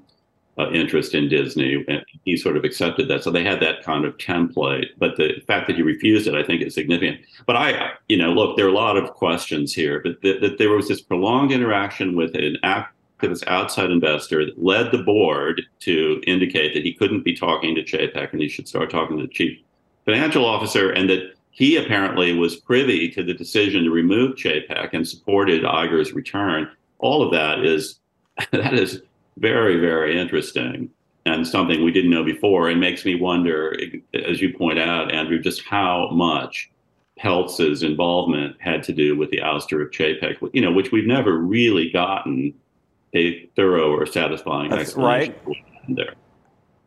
uh, 0.62 0.72
interest 0.72 1.14
in 1.14 1.30
Disney, 1.30 1.84
and 1.88 2.04
he 2.26 2.38
sort 2.38 2.58
of 2.58 2.64
accepted 2.64 3.08
that. 3.08 3.24
So 3.24 3.32
they 3.32 3.44
had 3.44 3.60
that 3.62 3.84
kind 3.84 4.06
of 4.06 4.18
template. 4.18 4.88
But 4.98 5.18
the 5.18 5.42
fact 5.48 5.68
that 5.68 5.76
he 5.76 5.82
refused 5.82 6.28
it, 6.28 6.36
I 6.36 6.44
think, 6.44 6.62
is 6.62 6.74
significant. 6.74 7.22
But 7.46 7.56
I, 7.56 7.92
you 8.08 8.18
know, 8.18 8.32
look, 8.32 8.58
there 8.58 8.66
are 8.66 8.70
a 8.70 8.74
lot 8.74 8.98
of 8.98 9.12
questions 9.12 9.74
here. 9.74 10.02
But 10.04 10.22
that 10.22 10.56
there 10.58 10.72
was 10.72 10.88
this 10.88 11.02
prolonged 11.02 11.52
interaction 11.52 12.16
with 12.16 12.36
an 12.36 12.58
activist 12.64 13.44
outside 13.48 13.92
investor 13.92 14.46
that 14.46 14.64
led 14.64 14.92
the 14.92 15.04
board 15.04 15.62
to 15.82 16.22
indicate 16.28 16.74
that 16.74 16.84
he 16.84 16.94
couldn't 16.94 17.24
be 17.24 17.36
talking 17.36 17.76
to 17.76 17.84
Chapek 17.84 18.32
and 18.32 18.42
he 18.42 18.50
should 18.50 18.68
start 18.68 18.90
talking 18.90 19.18
to 19.18 19.24
the 19.24 19.30
chief 19.30 19.60
financial 20.06 20.46
officer, 20.46 20.92
and 20.92 21.10
that 21.10 21.34
he 21.52 21.76
apparently 21.78 22.34
was 22.34 22.56
privy 22.56 23.10
to 23.10 23.24
the 23.24 23.34
decision 23.34 23.84
to 23.84 23.92
remove 23.92 24.36
Chapek 24.36 24.90
and 24.94 25.08
supported 25.08 25.64
Iger's 25.64 26.14
return. 26.14 26.70
All 27.00 27.22
of 27.22 27.32
that 27.34 27.64
is 27.64 28.00
that 28.52 28.74
is 28.74 29.02
very, 29.38 29.80
very 29.80 30.20
interesting 30.20 30.90
and 31.26 31.48
something 31.48 31.84
we 31.84 31.92
didn't 31.92 32.10
know 32.10 32.24
before. 32.24 32.70
And 32.70 32.80
makes 32.80 33.06
me 33.06 33.16
wonder, 33.16 33.78
as 34.14 34.42
you 34.42 34.54
point 34.54 34.80
out, 34.80 35.12
Andrew, 35.12 35.40
just 35.40 35.64
how 35.64 36.10
much 36.12 36.72
Peltz's 37.18 37.84
involvement 37.84 38.56
had 38.60 38.84
to 38.84 38.94
do 38.94 39.16
with 39.18 39.30
the 39.30 39.38
ouster 39.38 39.84
of 39.84 39.92
Chapek, 39.92 40.38
you 40.54 40.62
know, 40.62 40.72
which 40.72 40.92
we've 40.92 41.06
never 41.06 41.38
really 41.38 41.92
gotten 41.92 42.54
a 43.14 43.46
thorough 43.56 43.92
or 43.92 44.06
satisfying 44.06 44.70
That's 44.70 44.84
explanation 44.84 45.36
right. 45.46 45.96
there. 45.96 46.14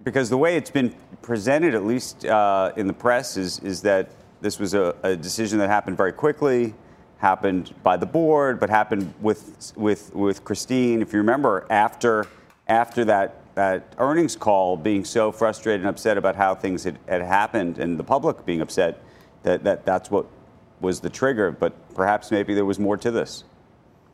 Because 0.03 0.31
the 0.31 0.39
way 0.39 0.57
it's 0.57 0.71
been 0.71 0.95
presented, 1.23 1.75
at 1.75 1.85
least 1.85 2.25
uh, 2.25 2.73
in 2.77 2.87
the 2.87 2.93
press, 2.93 3.37
is 3.37 3.59
is 3.61 3.81
that 3.83 4.11
this 4.41 4.59
was 4.59 4.75
a, 4.75 4.95
a 5.03 5.17
decision 5.17 5.59
that 5.59 5.71
happened 5.71 5.97
very 5.97 6.13
quickly 6.13 6.75
happened 7.25 7.75
by 7.83 7.97
the 7.97 8.05
board, 8.07 8.61
but 8.61 8.69
happened 8.69 9.13
with 9.21 9.73
with 9.77 10.15
with 10.15 10.45
Christine. 10.45 11.01
If 11.01 11.13
you 11.15 11.19
remember, 11.19 11.67
after 11.71 12.27
after 12.69 13.05
that 13.07 13.41
that 13.55 13.95
earnings 13.99 14.37
call, 14.37 14.77
being 14.77 15.05
so 15.05 15.33
frustrated 15.33 15.81
and 15.81 15.89
upset 15.89 16.19
about 16.19 16.37
how 16.37 16.55
things 16.55 16.85
had, 16.85 16.99
had 17.09 17.23
happened, 17.23 17.79
and 17.79 17.99
the 17.99 18.05
public 18.05 18.45
being 18.45 18.61
upset, 18.61 19.01
that, 19.45 19.65
that 19.65 19.87
that's 19.87 20.11
what 20.11 20.27
was 20.81 21.01
the 21.01 21.09
trigger. 21.09 21.51
But 21.51 21.73
perhaps 21.95 22.31
maybe 22.31 22.53
there 22.53 22.67
was 22.67 22.79
more 22.79 22.99
to 22.99 23.11
this. 23.11 23.45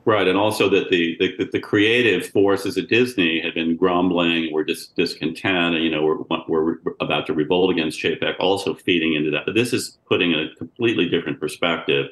Right, 0.05 0.29
and 0.29 0.39
also 0.39 0.69
that 0.71 0.89
the, 0.91 1.17
the 1.19 1.49
the 1.53 1.61
creative 1.61 2.29
forces 2.29 2.79
at 2.79 2.89
Disney 2.89 3.41
had 3.41 3.55
been 3.55 3.77
grumbling, 3.77 4.53
were 4.53 4.65
dis, 4.65 4.87
discontent, 4.87 5.75
and 5.75 5.83
you 5.85 5.91
know 5.91 6.03
we're 6.03 6.23
we're 6.49 6.77
about 7.01 7.27
to 7.27 7.33
revolt 7.33 7.73
against 7.73 8.01
Chapek, 8.01 8.35
also 8.39 8.73
feeding 8.75 9.15
into 9.15 9.31
that. 9.33 9.47
But 9.47 9.57
this 9.57 9.73
is 9.73 9.99
putting 10.09 10.33
a 10.33 10.55
completely 10.57 11.09
different 11.09 11.41
perspective 11.41 12.07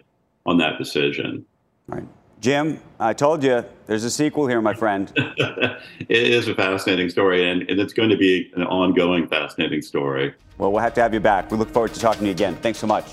on 0.48 0.56
that 0.56 0.78
decision. 0.78 1.44
Right. 1.86 2.04
Jim, 2.40 2.80
I 2.98 3.12
told 3.12 3.44
you 3.44 3.64
there's 3.86 4.04
a 4.04 4.10
sequel 4.10 4.46
here, 4.46 4.62
my 4.62 4.72
friend. 4.72 5.12
it 5.16 5.76
is 6.08 6.48
a 6.48 6.54
fascinating 6.54 7.10
story, 7.10 7.50
and, 7.50 7.68
and 7.68 7.78
it's 7.78 7.92
going 7.92 8.08
to 8.08 8.16
be 8.16 8.50
an 8.56 8.62
ongoing 8.62 9.26
fascinating 9.28 9.82
story. 9.82 10.34
Well, 10.56 10.72
we'll 10.72 10.80
have 10.80 10.94
to 10.94 11.02
have 11.02 11.12
you 11.12 11.20
back. 11.20 11.50
We 11.50 11.58
look 11.58 11.70
forward 11.70 11.92
to 11.94 12.00
talking 12.00 12.20
to 12.20 12.26
you 12.26 12.32
again. 12.32 12.56
Thanks 12.56 12.78
so 12.78 12.86
much. 12.86 13.06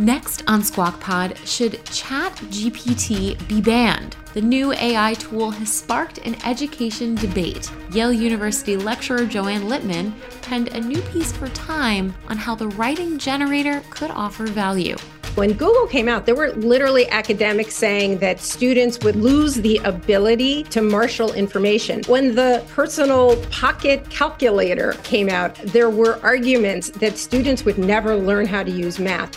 Next 0.00 0.44
on 0.46 0.62
Squawk 0.62 1.00
Pod, 1.00 1.36
should 1.44 1.72
ChatGPT 1.86 3.48
be 3.48 3.60
banned? 3.60 4.14
The 4.32 4.40
new 4.40 4.72
AI 4.72 5.14
tool 5.14 5.50
has 5.50 5.72
sparked 5.72 6.18
an 6.18 6.36
education 6.46 7.16
debate. 7.16 7.68
Yale 7.90 8.12
University 8.12 8.76
lecturer 8.76 9.26
Joanne 9.26 9.62
Lipman 9.62 10.12
penned 10.40 10.68
a 10.68 10.80
new 10.80 11.00
piece 11.02 11.32
for 11.32 11.48
Time 11.48 12.14
on 12.28 12.36
how 12.36 12.54
the 12.54 12.68
writing 12.68 13.18
generator 13.18 13.82
could 13.90 14.12
offer 14.12 14.46
value. 14.46 14.96
When 15.34 15.52
Google 15.54 15.88
came 15.88 16.08
out, 16.08 16.26
there 16.26 16.36
were 16.36 16.52
literally 16.52 17.08
academics 17.08 17.74
saying 17.74 18.18
that 18.18 18.40
students 18.40 19.00
would 19.00 19.16
lose 19.16 19.56
the 19.56 19.78
ability 19.78 20.62
to 20.64 20.80
marshal 20.80 21.32
information. 21.32 22.02
When 22.06 22.36
the 22.36 22.64
personal 22.68 23.36
pocket 23.46 24.08
calculator 24.10 24.92
came 25.02 25.28
out, 25.28 25.56
there 25.56 25.90
were 25.90 26.20
arguments 26.22 26.90
that 26.90 27.18
students 27.18 27.64
would 27.64 27.78
never 27.78 28.14
learn 28.14 28.46
how 28.46 28.62
to 28.62 28.70
use 28.70 29.00
math. 29.00 29.36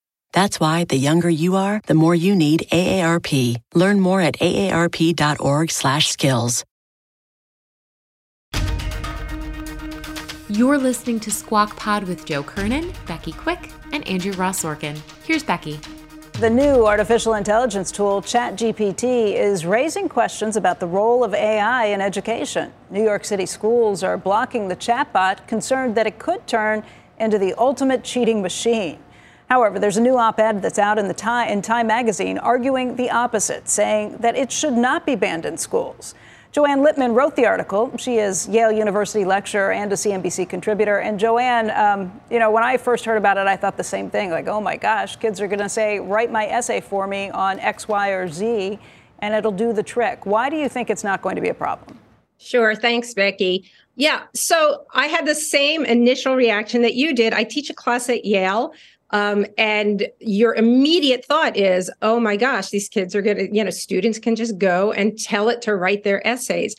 That's 0.33 0.59
why 0.59 0.85
the 0.85 0.97
younger 0.97 1.29
you 1.29 1.55
are, 1.55 1.81
the 1.85 1.93
more 1.93 2.15
you 2.15 2.35
need 2.35 2.67
AARP. 2.71 3.61
Learn 3.75 3.99
more 3.99 4.21
at 4.21 4.39
aarp.org/skills. 4.39 6.63
You're 10.49 10.77
listening 10.77 11.19
to 11.21 11.31
Squawk 11.31 11.77
Pod 11.77 12.03
with 12.03 12.25
Joe 12.25 12.43
Kernan, 12.43 12.91
Becky 13.07 13.31
Quick, 13.31 13.71
and 13.93 14.05
Andrew 14.05 14.33
Ross 14.33 14.63
Sorkin. 14.63 14.99
Here's 15.23 15.43
Becky. 15.43 15.79
The 16.39 16.49
new 16.49 16.87
artificial 16.87 17.35
intelligence 17.35 17.89
tool, 17.89 18.21
ChatGPT, 18.21 19.35
is 19.35 19.65
raising 19.65 20.09
questions 20.09 20.57
about 20.57 20.81
the 20.81 20.87
role 20.87 21.23
of 21.23 21.33
AI 21.33 21.85
in 21.85 22.01
education. 22.01 22.73
New 22.89 23.03
York 23.03 23.23
City 23.23 23.45
schools 23.45 24.03
are 24.03 24.17
blocking 24.17 24.67
the 24.67 24.75
chatbot, 24.75 25.47
concerned 25.47 25.95
that 25.95 26.05
it 26.05 26.19
could 26.19 26.45
turn 26.47 26.83
into 27.19 27.37
the 27.37 27.53
ultimate 27.57 28.03
cheating 28.03 28.41
machine. 28.41 28.99
However, 29.51 29.79
there's 29.79 29.97
a 29.97 30.01
new 30.01 30.17
op 30.17 30.39
ed 30.39 30.61
that's 30.61 30.79
out 30.79 30.97
in, 30.97 31.09
the 31.09 31.13
Time, 31.13 31.49
in 31.49 31.61
Time 31.61 31.87
magazine 31.87 32.37
arguing 32.37 32.95
the 32.95 33.11
opposite, 33.11 33.67
saying 33.67 34.15
that 34.19 34.37
it 34.37 34.49
should 34.49 34.71
not 34.71 35.05
be 35.05 35.13
banned 35.13 35.45
in 35.45 35.57
schools. 35.57 36.15
Joanne 36.53 36.79
Lipman 36.79 37.13
wrote 37.13 37.35
the 37.35 37.45
article. 37.45 37.91
She 37.97 38.15
is 38.15 38.47
Yale 38.47 38.71
University 38.71 39.25
lecturer 39.25 39.73
and 39.73 39.91
a 39.91 39.97
CNBC 39.97 40.47
contributor. 40.47 40.99
And 40.99 41.19
Joanne, 41.19 41.69
um, 41.71 42.21
you 42.29 42.39
know, 42.39 42.49
when 42.49 42.63
I 42.63 42.77
first 42.77 43.03
heard 43.03 43.17
about 43.17 43.35
it, 43.35 43.45
I 43.45 43.57
thought 43.57 43.75
the 43.75 43.83
same 43.83 44.09
thing 44.09 44.31
like, 44.31 44.47
oh 44.47 44.61
my 44.61 44.77
gosh, 44.77 45.17
kids 45.17 45.41
are 45.41 45.47
going 45.47 45.59
to 45.59 45.67
say, 45.67 45.99
write 45.99 46.31
my 46.31 46.47
essay 46.47 46.79
for 46.79 47.05
me 47.05 47.29
on 47.31 47.59
X, 47.59 47.89
Y, 47.89 48.07
or 48.11 48.29
Z, 48.29 48.79
and 49.19 49.33
it'll 49.33 49.51
do 49.51 49.73
the 49.73 49.83
trick. 49.83 50.25
Why 50.25 50.49
do 50.49 50.55
you 50.55 50.69
think 50.69 50.89
it's 50.89 51.03
not 51.03 51.21
going 51.21 51.35
to 51.35 51.41
be 51.41 51.49
a 51.49 51.53
problem? 51.53 51.99
Sure. 52.37 52.73
Thanks, 52.73 53.13
Becky. 53.13 53.69
Yeah. 53.97 54.23
So 54.33 54.85
I 54.93 55.07
had 55.07 55.27
the 55.27 55.35
same 55.35 55.83
initial 55.83 56.37
reaction 56.37 56.83
that 56.83 56.93
you 56.93 57.13
did. 57.13 57.33
I 57.33 57.43
teach 57.43 57.69
a 57.69 57.73
class 57.73 58.07
at 58.07 58.23
Yale 58.23 58.73
um, 59.11 59.45
and 59.57 60.07
your 60.19 60.55
immediate 60.55 61.25
thought 61.25 61.57
is, 61.57 61.91
oh 62.01 62.19
my 62.19 62.37
gosh, 62.37 62.69
these 62.69 62.87
kids 62.87 63.13
are 63.13 63.21
going 63.21 63.37
to, 63.37 63.53
you 63.53 63.63
know, 63.63 63.69
students 63.69 64.19
can 64.19 64.35
just 64.35 64.57
go 64.57 64.91
and 64.93 65.19
tell 65.19 65.49
it 65.49 65.61
to 65.63 65.75
write 65.75 66.03
their 66.03 66.25
essays. 66.25 66.75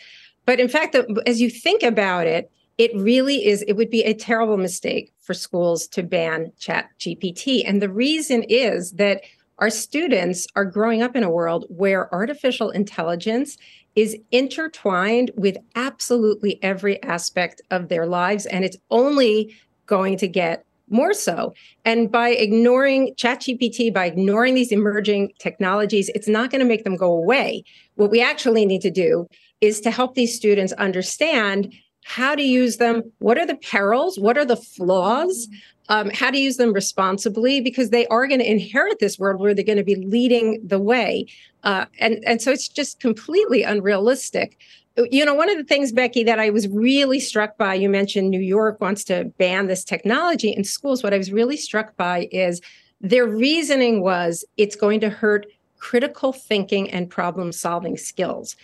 But 0.46 0.58
in 0.58 0.68
fact, 0.68 0.96
as 1.26 1.40
you 1.40 1.50
think 1.50 1.82
about 1.82 2.26
it, 2.26 2.50
it 2.78 2.90
really 2.96 3.46
is, 3.46 3.62
it 3.62 3.74
would 3.74 3.90
be 3.90 4.02
a 4.02 4.14
terrible 4.14 4.56
mistake 4.56 5.12
for 5.20 5.34
schools 5.34 5.86
to 5.88 6.02
ban 6.02 6.52
Chat 6.58 6.88
GPT. 6.98 7.62
And 7.66 7.82
the 7.82 7.90
reason 7.90 8.44
is 8.44 8.92
that 8.92 9.22
our 9.58 9.70
students 9.70 10.46
are 10.56 10.64
growing 10.64 11.02
up 11.02 11.14
in 11.14 11.22
a 11.22 11.30
world 11.30 11.66
where 11.68 12.12
artificial 12.12 12.70
intelligence 12.70 13.58
is 13.94 14.16
intertwined 14.30 15.30
with 15.36 15.58
absolutely 15.76 16.58
every 16.62 17.00
aspect 17.02 17.60
of 17.70 17.88
their 17.88 18.06
lives. 18.06 18.46
And 18.46 18.64
it's 18.64 18.78
only 18.90 19.54
going 19.86 20.16
to 20.16 20.26
get 20.26 20.64
more 20.92 21.14
so. 21.14 21.55
And 21.85 22.11
by 22.11 22.31
ignoring 22.31 23.14
ChatGPT, 23.16 23.92
by 23.92 24.07
ignoring 24.07 24.55
these 24.55 24.72
emerging 24.72 25.33
technologies, 25.38 26.11
it's 26.14 26.28
not 26.28 26.50
going 26.50 26.61
to 26.61 26.66
make 26.66 26.85
them 26.85 26.96
go 26.96 27.12
away. 27.12 27.64
What 27.94 28.11
we 28.11 28.22
actually 28.22 28.66
need 28.66 28.83
to 28.83 28.90
do 28.90 29.28
is 29.61 29.81
to 29.81 29.90
help 29.90 30.14
these 30.14 30.35
students 30.35 30.72
understand 30.74 31.72
how 32.05 32.35
to 32.35 32.42
use 32.42 32.76
them. 32.78 33.02
What 33.18 33.38
are 33.38 33.46
the 33.46 33.57
perils? 33.57 34.18
What 34.18 34.37
are 34.37 34.44
the 34.44 34.57
flaws? 34.57 35.48
Um, 35.88 36.11
how 36.11 36.31
to 36.31 36.38
use 36.38 36.57
them 36.57 36.72
responsibly 36.72 37.61
because 37.61 37.90
they 37.90 38.07
are 38.07 38.26
going 38.26 38.40
to 38.40 38.50
inherit 38.50 38.98
this 38.98 39.18
world 39.18 39.40
where 39.40 39.52
they're 39.52 39.64
going 39.64 39.78
to 39.78 39.85
be 39.85 39.96
leading 39.96 40.61
the 40.64 40.78
way. 40.78 41.26
Uh, 41.64 41.87
and, 41.98 42.22
and 42.24 42.40
so 42.40 42.50
it's 42.50 42.68
just 42.68 43.00
completely 43.00 43.62
unrealistic 43.62 44.59
you 44.96 45.24
know, 45.24 45.35
one 45.35 45.50
of 45.50 45.57
the 45.57 45.64
things, 45.64 45.92
Becky, 45.92 46.24
that 46.24 46.38
I 46.38 46.50
was 46.50 46.68
really 46.68 47.20
struck 47.20 47.57
by, 47.57 47.74
you 47.74 47.88
mentioned 47.88 48.31
New 48.31 48.40
York 48.40 48.81
wants 48.81 49.05
to 49.05 49.24
ban 49.38 49.66
this 49.66 49.85
technology 49.85 50.50
in 50.50 50.64
schools. 50.64 51.02
What 51.02 51.14
I 51.14 51.18
was 51.18 51.33
really 51.33 51.57
struck 51.57 51.96
by 51.96 52.28
is 52.31 52.61
their 53.00 53.26
reasoning 53.26 54.02
was 54.02 54.44
it's 54.57 54.76
going 54.76 55.00
to 55.00 55.11
hurt 55.11 55.46
critical 55.78 56.33
thinking 56.33 56.90
and 56.90 57.11
problem 57.11 57.52
solving 57.52 57.96
skills. 57.96 58.55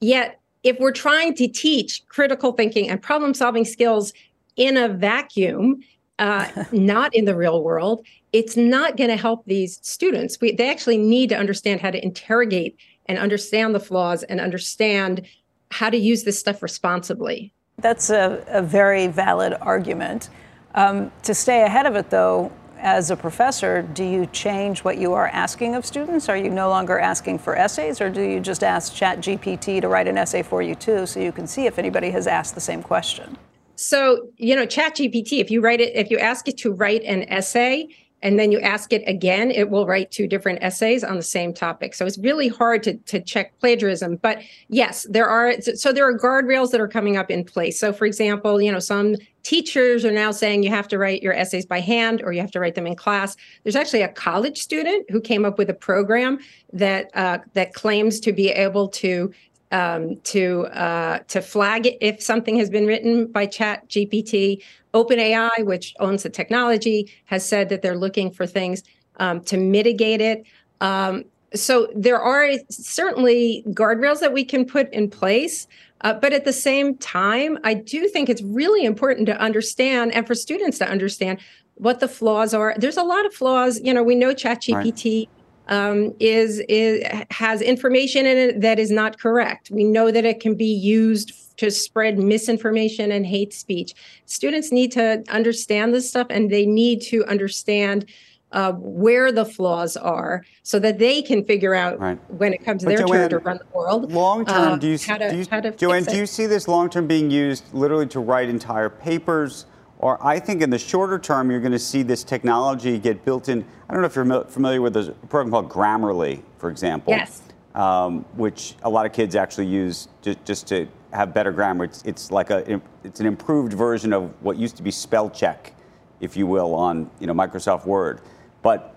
Yet, 0.00 0.40
if 0.62 0.78
we're 0.78 0.92
trying 0.92 1.34
to 1.36 1.48
teach 1.48 2.06
critical 2.08 2.52
thinking 2.52 2.88
and 2.88 3.00
problem 3.00 3.34
solving 3.34 3.64
skills 3.64 4.12
in 4.56 4.76
a 4.76 4.88
vacuum, 4.88 5.80
uh, 6.18 6.64
not 6.72 7.14
in 7.14 7.24
the 7.24 7.36
real 7.36 7.62
world, 7.62 8.04
it's 8.32 8.56
not 8.56 8.96
going 8.96 9.10
to 9.10 9.16
help 9.16 9.44
these 9.46 9.78
students. 9.82 10.38
We, 10.40 10.52
they 10.52 10.70
actually 10.70 10.98
need 10.98 11.28
to 11.30 11.38
understand 11.38 11.80
how 11.80 11.90
to 11.90 12.02
interrogate 12.02 12.76
and 13.06 13.18
understand 13.18 13.74
the 13.74 13.80
flaws 13.80 14.22
and 14.24 14.40
understand 14.40 15.26
how 15.72 15.90
to 15.90 15.96
use 15.96 16.24
this 16.24 16.38
stuff 16.38 16.62
responsibly. 16.62 17.52
That's 17.78 18.10
a, 18.10 18.44
a 18.48 18.62
very 18.62 19.06
valid 19.06 19.54
argument. 19.60 20.28
Um, 20.74 21.10
to 21.22 21.34
stay 21.34 21.62
ahead 21.62 21.86
of 21.86 21.96
it, 21.96 22.10
though, 22.10 22.52
as 22.78 23.10
a 23.10 23.16
professor, 23.16 23.82
do 23.82 24.04
you 24.04 24.26
change 24.26 24.84
what 24.84 24.98
you 24.98 25.12
are 25.12 25.28
asking 25.28 25.74
of 25.74 25.86
students? 25.86 26.28
Are 26.28 26.36
you 26.36 26.50
no 26.50 26.68
longer 26.68 26.98
asking 26.98 27.38
for 27.38 27.56
essays, 27.56 28.00
or 28.00 28.10
do 28.10 28.22
you 28.22 28.40
just 28.40 28.62
ask 28.64 28.92
ChatGPT 28.92 29.80
to 29.80 29.88
write 29.88 30.08
an 30.08 30.18
essay 30.18 30.42
for 30.42 30.62
you 30.62 30.74
too, 30.74 31.06
so 31.06 31.20
you 31.20 31.32
can 31.32 31.46
see 31.46 31.66
if 31.66 31.78
anybody 31.78 32.10
has 32.10 32.26
asked 32.26 32.54
the 32.54 32.60
same 32.60 32.82
question? 32.82 33.38
So, 33.76 34.28
you 34.36 34.54
know, 34.54 34.66
ChatGPT, 34.66 35.40
if 35.40 35.50
you 35.50 35.60
write 35.60 35.80
it, 35.80 35.94
if 35.94 36.10
you 36.10 36.18
ask 36.18 36.48
it 36.48 36.58
to 36.58 36.72
write 36.72 37.02
an 37.04 37.22
essay, 37.24 37.88
and 38.22 38.38
then 38.38 38.52
you 38.52 38.60
ask 38.60 38.92
it 38.92 39.02
again, 39.06 39.50
it 39.50 39.70
will 39.70 39.86
write 39.86 40.10
two 40.10 40.26
different 40.26 40.62
essays 40.62 41.02
on 41.02 41.16
the 41.16 41.22
same 41.22 41.52
topic. 41.52 41.94
So 41.94 42.06
it's 42.06 42.18
really 42.18 42.48
hard 42.48 42.82
to, 42.84 42.94
to 42.94 43.20
check 43.20 43.58
plagiarism. 43.58 44.16
But 44.16 44.40
yes, 44.68 45.06
there 45.10 45.28
are 45.28 45.60
so 45.60 45.92
there 45.92 46.08
are 46.08 46.16
guardrails 46.16 46.70
that 46.70 46.80
are 46.80 46.88
coming 46.88 47.16
up 47.16 47.30
in 47.30 47.44
place. 47.44 47.78
So 47.78 47.92
for 47.92 48.06
example, 48.06 48.62
you 48.62 48.70
know, 48.70 48.78
some 48.78 49.16
teachers 49.42 50.04
are 50.04 50.12
now 50.12 50.30
saying 50.30 50.62
you 50.62 50.70
have 50.70 50.86
to 50.88 50.98
write 50.98 51.22
your 51.22 51.32
essays 51.32 51.66
by 51.66 51.80
hand 51.80 52.22
or 52.22 52.32
you 52.32 52.40
have 52.40 52.52
to 52.52 52.60
write 52.60 52.76
them 52.76 52.86
in 52.86 52.94
class. 52.94 53.36
There's 53.64 53.76
actually 53.76 54.02
a 54.02 54.08
college 54.08 54.58
student 54.58 55.10
who 55.10 55.20
came 55.20 55.44
up 55.44 55.58
with 55.58 55.68
a 55.68 55.74
program 55.74 56.38
that 56.72 57.10
uh, 57.14 57.38
that 57.54 57.74
claims 57.74 58.20
to 58.20 58.32
be 58.32 58.50
able 58.50 58.88
to 58.88 59.32
um, 59.72 60.16
to 60.24 60.66
uh, 60.66 61.18
to 61.28 61.40
flag 61.40 61.86
it 61.86 61.98
if 62.00 62.22
something 62.22 62.56
has 62.58 62.70
been 62.70 62.86
written 62.86 63.26
by 63.26 63.46
Chat 63.46 63.88
GPT. 63.88 64.62
OpenAI, 64.94 65.64
which 65.64 65.94
owns 66.00 66.22
the 66.22 66.28
technology, 66.28 67.10
has 67.24 67.48
said 67.48 67.70
that 67.70 67.80
they're 67.80 67.96
looking 67.96 68.30
for 68.30 68.46
things 68.46 68.82
um, 69.16 69.40
to 69.40 69.56
mitigate 69.56 70.20
it. 70.20 70.44
Um, 70.82 71.24
so 71.54 71.88
there 71.94 72.20
are 72.20 72.50
certainly 72.68 73.64
guardrails 73.68 74.20
that 74.20 74.34
we 74.34 74.44
can 74.44 74.66
put 74.66 74.92
in 74.92 75.08
place. 75.08 75.66
Uh, 76.02 76.12
but 76.12 76.32
at 76.32 76.44
the 76.44 76.52
same 76.52 76.96
time, 76.98 77.58
I 77.64 77.74
do 77.74 78.06
think 78.08 78.28
it's 78.28 78.42
really 78.42 78.84
important 78.84 79.26
to 79.26 79.40
understand 79.40 80.12
and 80.12 80.26
for 80.26 80.34
students 80.34 80.78
to 80.78 80.88
understand 80.88 81.38
what 81.76 82.00
the 82.00 82.08
flaws 82.08 82.52
are. 82.52 82.74
There's 82.76 82.96
a 82.96 83.04
lot 83.04 83.24
of 83.24 83.32
flaws. 83.32 83.80
You 83.82 83.94
know, 83.94 84.02
we 84.02 84.14
know 84.14 84.34
ChatGPT. 84.34 85.26
Right 85.26 85.41
um, 85.72 86.14
is 86.20 86.62
is 86.68 87.02
has 87.30 87.62
information 87.62 88.26
in 88.26 88.36
it 88.36 88.60
that 88.60 88.78
is 88.78 88.90
not 88.90 89.18
correct. 89.18 89.70
We 89.70 89.84
know 89.84 90.10
that 90.10 90.24
it 90.24 90.38
can 90.38 90.54
be 90.54 90.72
used 90.72 91.32
to 91.56 91.70
spread 91.70 92.18
misinformation 92.18 93.10
and 93.10 93.24
hate 93.24 93.54
speech. 93.54 93.94
Students 94.26 94.70
need 94.70 94.92
to 94.92 95.24
understand 95.30 95.94
this 95.94 96.08
stuff, 96.08 96.26
and 96.30 96.50
they 96.50 96.66
need 96.66 97.00
to 97.02 97.24
understand. 97.24 98.06
Uh, 98.54 98.72
where 98.72 99.32
the 99.32 99.46
flaws 99.46 99.96
are, 99.96 100.44
so 100.62 100.78
that 100.78 100.98
they 100.98 101.22
can 101.22 101.42
figure 101.42 101.74
out 101.74 101.98
right. 101.98 102.18
when 102.32 102.52
it 102.52 102.62
comes 102.62 102.82
to 102.82 102.84
but 102.84 102.98
their 102.98 103.06
Joanne, 103.06 103.30
turn 103.30 103.30
to 103.30 103.38
run 103.38 103.56
the 103.56 103.64
world. 103.74 104.12
Long 104.12 104.44
term, 104.44 104.72
uh, 104.72 104.76
do 104.76 104.88
you, 104.88 104.98
to, 104.98 105.30
do 105.30 105.36
you 105.38 105.72
Joanne, 105.72 106.04
do 106.04 106.18
you 106.18 106.26
see 106.26 106.44
this 106.44 106.68
long 106.68 106.90
term 106.90 107.06
being 107.06 107.30
used 107.30 107.64
literally 107.72 108.06
to 108.08 108.20
write 108.20 108.50
entire 108.50 108.90
papers? 108.90 109.64
Or 110.02 110.18
I 110.20 110.40
think 110.40 110.62
in 110.62 110.70
the 110.70 110.80
shorter 110.80 111.16
term, 111.16 111.48
you're 111.48 111.60
going 111.60 111.72
to 111.72 111.78
see 111.78 112.02
this 112.02 112.24
technology 112.24 112.98
get 112.98 113.24
built 113.24 113.48
in. 113.48 113.64
I 113.88 113.92
don't 113.92 114.02
know 114.02 114.08
if 114.08 114.16
you're 114.16 114.44
familiar 114.44 114.82
with 114.82 114.96
a 114.96 115.14
program 115.28 115.50
called 115.52 115.70
Grammarly, 115.70 116.42
for 116.58 116.70
example. 116.70 117.12
Yes. 117.12 117.40
Um, 117.76 118.24
which 118.34 118.74
a 118.82 118.90
lot 118.90 119.06
of 119.06 119.12
kids 119.12 119.36
actually 119.36 119.68
use 119.68 120.08
just, 120.20 120.44
just 120.44 120.66
to 120.66 120.88
have 121.12 121.32
better 121.32 121.52
grammar. 121.52 121.84
It's, 121.84 122.02
it's 122.02 122.30
like 122.32 122.50
a 122.50 122.82
it's 123.04 123.20
an 123.20 123.26
improved 123.26 123.72
version 123.72 124.12
of 124.12 124.30
what 124.42 124.58
used 124.58 124.76
to 124.76 124.82
be 124.82 124.90
spell 124.90 125.30
check, 125.30 125.72
if 126.20 126.36
you 126.36 126.46
will, 126.46 126.74
on 126.74 127.08
you 127.18 127.26
know 127.26 127.32
Microsoft 127.32 127.86
Word. 127.86 128.20
But 128.60 128.94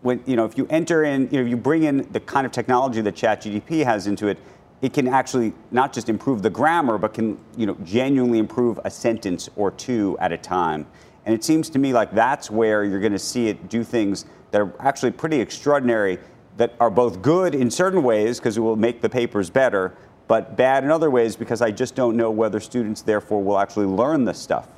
when 0.00 0.22
you 0.26 0.34
know 0.34 0.44
if 0.44 0.58
you 0.58 0.66
enter 0.70 1.04
in, 1.04 1.28
you 1.30 1.40
know, 1.40 1.48
you 1.48 1.56
bring 1.56 1.84
in 1.84 2.08
the 2.10 2.20
kind 2.20 2.46
of 2.46 2.50
technology 2.50 3.00
that 3.02 3.14
ChatGPT 3.14 3.84
has 3.84 4.08
into 4.08 4.26
it, 4.26 4.38
it 4.82 4.92
can 4.92 5.08
actually 5.08 5.52
not 5.70 5.92
just 5.92 6.08
improve 6.08 6.42
the 6.42 6.50
grammar, 6.50 6.98
but 6.98 7.14
can 7.14 7.38
you 7.56 7.66
know 7.66 7.76
genuinely 7.84 8.38
improve 8.38 8.78
a 8.84 8.90
sentence 8.90 9.48
or 9.56 9.70
two 9.70 10.16
at 10.20 10.32
a 10.32 10.38
time. 10.38 10.86
And 11.24 11.34
it 11.34 11.42
seems 11.42 11.68
to 11.70 11.78
me 11.78 11.92
like 11.92 12.12
that's 12.12 12.50
where 12.50 12.84
you're 12.84 13.00
going 13.00 13.12
to 13.12 13.18
see 13.18 13.48
it 13.48 13.68
do 13.68 13.82
things 13.82 14.26
that 14.50 14.60
are 14.60 14.72
actually 14.80 15.10
pretty 15.10 15.40
extraordinary, 15.40 16.18
that 16.56 16.74
are 16.78 16.90
both 16.90 17.20
good 17.20 17.54
in 17.54 17.70
certain 17.70 18.02
ways 18.02 18.38
because 18.38 18.56
it 18.56 18.60
will 18.60 18.76
make 18.76 19.00
the 19.00 19.08
papers 19.08 19.50
better, 19.50 19.94
but 20.28 20.56
bad 20.56 20.84
in 20.84 20.90
other 20.90 21.10
ways 21.10 21.36
because 21.36 21.62
I 21.62 21.70
just 21.70 21.94
don't 21.94 22.16
know 22.16 22.30
whether 22.30 22.60
students 22.60 23.02
therefore 23.02 23.42
will 23.42 23.58
actually 23.58 23.86
learn 23.86 24.24
this 24.24 24.38
stuff. 24.38 24.68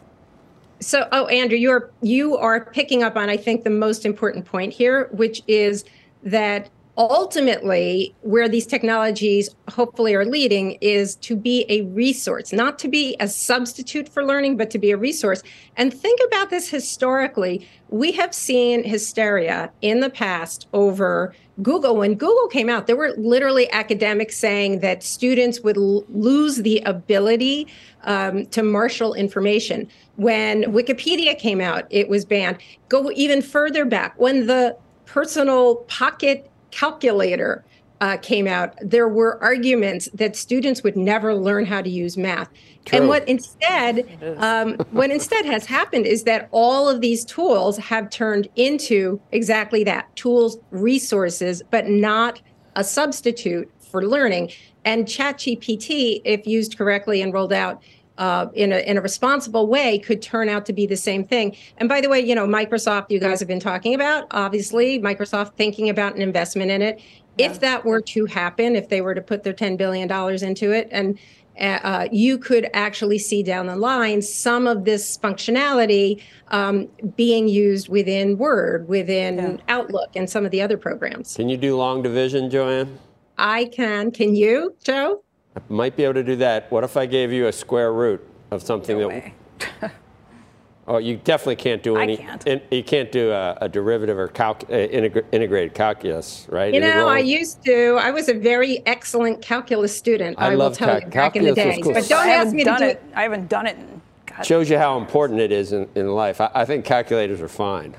So, 0.80 1.08
oh, 1.10 1.26
Andrew, 1.26 1.58
you're 1.58 1.90
you 2.02 2.36
are 2.36 2.64
picking 2.66 3.02
up 3.02 3.16
on 3.16 3.28
I 3.28 3.36
think 3.36 3.64
the 3.64 3.70
most 3.70 4.06
important 4.06 4.44
point 4.44 4.72
here, 4.72 5.08
which 5.12 5.42
is 5.48 5.84
that 6.22 6.70
ultimately 6.98 8.12
where 8.22 8.48
these 8.48 8.66
technologies 8.66 9.54
hopefully 9.70 10.16
are 10.16 10.24
leading 10.24 10.72
is 10.80 11.14
to 11.14 11.36
be 11.36 11.64
a 11.68 11.82
resource 11.82 12.52
not 12.52 12.76
to 12.80 12.88
be 12.88 13.16
a 13.20 13.28
substitute 13.28 14.08
for 14.08 14.24
learning 14.24 14.56
but 14.56 14.68
to 14.68 14.78
be 14.78 14.90
a 14.90 14.96
resource. 14.96 15.42
And 15.76 15.94
think 15.94 16.20
about 16.26 16.50
this 16.50 16.68
historically. 16.68 17.66
We 17.88 18.10
have 18.12 18.34
seen 18.34 18.82
hysteria 18.82 19.70
in 19.80 20.00
the 20.00 20.10
past 20.10 20.66
over 20.72 21.32
google. 21.62 21.96
When 21.96 22.14
google 22.16 22.48
came 22.48 22.68
out 22.68 22.88
there 22.88 22.96
were 22.96 23.14
literally 23.16 23.70
academics 23.70 24.36
saying 24.36 24.80
that 24.80 25.04
students 25.04 25.60
would 25.60 25.76
l- 25.76 26.04
lose 26.08 26.56
the 26.56 26.80
ability 26.80 27.68
um, 28.02 28.44
to 28.46 28.64
marshal 28.64 29.14
information. 29.14 29.88
When 30.16 30.64
wikipedia 30.64 31.38
came 31.38 31.60
out 31.60 31.86
it 31.90 32.08
was 32.08 32.24
banned. 32.24 32.58
Go 32.88 33.12
even 33.12 33.40
further 33.40 33.84
back. 33.84 34.18
When 34.18 34.48
the 34.48 34.76
personal 35.06 35.76
pocket 35.86 36.50
calculator 36.70 37.64
uh, 38.00 38.16
came 38.18 38.46
out, 38.46 38.74
there 38.80 39.08
were 39.08 39.42
arguments 39.42 40.08
that 40.14 40.36
students 40.36 40.82
would 40.82 40.96
never 40.96 41.34
learn 41.34 41.66
how 41.66 41.82
to 41.82 41.90
use 41.90 42.16
math. 42.16 42.48
True. 42.84 43.00
And 43.00 43.08
what 43.08 43.28
instead, 43.28 44.08
um, 44.38 44.74
what 44.92 45.10
instead 45.10 45.44
has 45.44 45.66
happened 45.66 46.06
is 46.06 46.24
that 46.24 46.48
all 46.52 46.88
of 46.88 47.00
these 47.00 47.24
tools 47.24 47.76
have 47.78 48.08
turned 48.10 48.48
into 48.56 49.20
exactly 49.32 49.84
that: 49.84 50.14
tools, 50.16 50.58
resources, 50.70 51.62
but 51.70 51.88
not 51.88 52.40
a 52.76 52.84
substitute 52.84 53.70
for 53.90 54.06
learning. 54.06 54.50
And 54.84 55.06
ChatGPT, 55.06 56.22
if 56.24 56.46
used 56.46 56.78
correctly 56.78 57.20
and 57.20 57.32
rolled 57.32 57.52
out, 57.52 57.82
uh, 58.18 58.48
in 58.52 58.72
a 58.72 58.78
in 58.78 58.98
a 58.98 59.00
responsible 59.00 59.66
way 59.66 59.98
could 59.98 60.20
turn 60.20 60.48
out 60.48 60.66
to 60.66 60.72
be 60.72 60.86
the 60.86 60.96
same 60.96 61.24
thing. 61.24 61.56
And 61.78 61.88
by 61.88 62.00
the 62.00 62.08
way, 62.08 62.20
you 62.20 62.34
know, 62.34 62.46
Microsoft, 62.46 63.10
you 63.10 63.18
guys 63.18 63.38
have 63.38 63.48
been 63.48 63.60
talking 63.60 63.94
about, 63.94 64.26
obviously, 64.32 64.98
Microsoft 64.98 65.54
thinking 65.54 65.88
about 65.88 66.14
an 66.14 66.22
investment 66.22 66.70
in 66.70 66.82
it. 66.82 67.00
Yeah. 67.38 67.50
If 67.50 67.60
that 67.60 67.84
were 67.84 68.00
to 68.02 68.26
happen, 68.26 68.74
if 68.74 68.88
they 68.88 69.00
were 69.00 69.14
to 69.14 69.22
put 69.22 69.44
their 69.44 69.52
ten 69.52 69.76
billion 69.76 70.08
dollars 70.08 70.42
into 70.42 70.72
it, 70.72 70.88
and 70.90 71.18
uh, 71.60 72.08
you 72.12 72.38
could 72.38 72.68
actually 72.72 73.18
see 73.18 73.42
down 73.42 73.66
the 73.66 73.76
line 73.76 74.22
some 74.22 74.66
of 74.66 74.84
this 74.84 75.18
functionality 75.18 76.22
um, 76.48 76.88
being 77.16 77.48
used 77.48 77.88
within 77.88 78.38
Word, 78.38 78.88
within 78.88 79.38
yeah. 79.38 79.56
Outlook, 79.68 80.10
and 80.14 80.28
some 80.28 80.44
of 80.44 80.50
the 80.50 80.62
other 80.62 80.76
programs. 80.76 81.36
Can 81.36 81.48
you 81.48 81.56
do 81.56 81.76
long 81.76 82.02
division, 82.02 82.50
Joanne? 82.50 82.98
I 83.38 83.66
can. 83.66 84.10
Can 84.10 84.34
you, 84.34 84.74
Joe? 84.82 85.22
I 85.58 85.72
might 85.72 85.96
be 85.96 86.04
able 86.04 86.14
to 86.14 86.24
do 86.24 86.36
that. 86.36 86.70
What 86.70 86.84
if 86.84 86.96
I 86.96 87.06
gave 87.06 87.32
you 87.32 87.46
a 87.46 87.52
square 87.52 87.92
root 87.92 88.26
of 88.50 88.62
something 88.62 88.98
no 88.98 89.08
that? 89.08 89.92
oh, 90.88 90.98
you 90.98 91.16
definitely 91.16 91.56
can't 91.56 91.82
do 91.82 91.96
any. 91.96 92.14
I 92.14 92.22
Can't. 92.22 92.46
In, 92.46 92.62
you 92.70 92.82
can't 92.82 93.10
do 93.10 93.30
a, 93.30 93.58
a 93.62 93.68
derivative 93.68 94.18
or 94.18 94.28
calc, 94.28 94.64
uh, 94.64 94.72
integra- 94.72 95.24
integrated 95.32 95.74
calculus, 95.74 96.46
right? 96.50 96.72
You 96.72 96.80
know, 96.80 97.08
I 97.08 97.18
used 97.18 97.64
to. 97.64 97.98
I 98.00 98.10
was 98.10 98.28
a 98.28 98.34
very 98.34 98.86
excellent 98.86 99.42
calculus 99.42 99.96
student. 99.96 100.38
I, 100.38 100.52
I 100.52 100.56
will 100.56 100.70
tell 100.70 100.88
cal- 100.88 101.00
you 101.00 101.06
back 101.08 101.36
in 101.36 101.44
the 101.44 101.54
day. 101.54 101.80
Cool. 101.82 101.94
But 101.94 102.08
don't 102.08 102.28
ask 102.28 102.54
me 102.54 102.64
to 102.64 102.76
do 102.78 102.84
it. 102.84 103.02
I 103.14 103.22
haven't 103.22 103.48
done 103.48 103.66
it. 103.66 103.76
In, 103.76 104.00
God. 104.26 104.46
Shows 104.46 104.70
you 104.70 104.78
how 104.78 104.98
important 104.98 105.40
it 105.40 105.50
is 105.50 105.72
in, 105.72 105.88
in 105.94 106.08
life. 106.14 106.40
I, 106.40 106.50
I 106.54 106.64
think 106.64 106.84
calculators 106.84 107.40
are 107.40 107.48
fine 107.48 107.96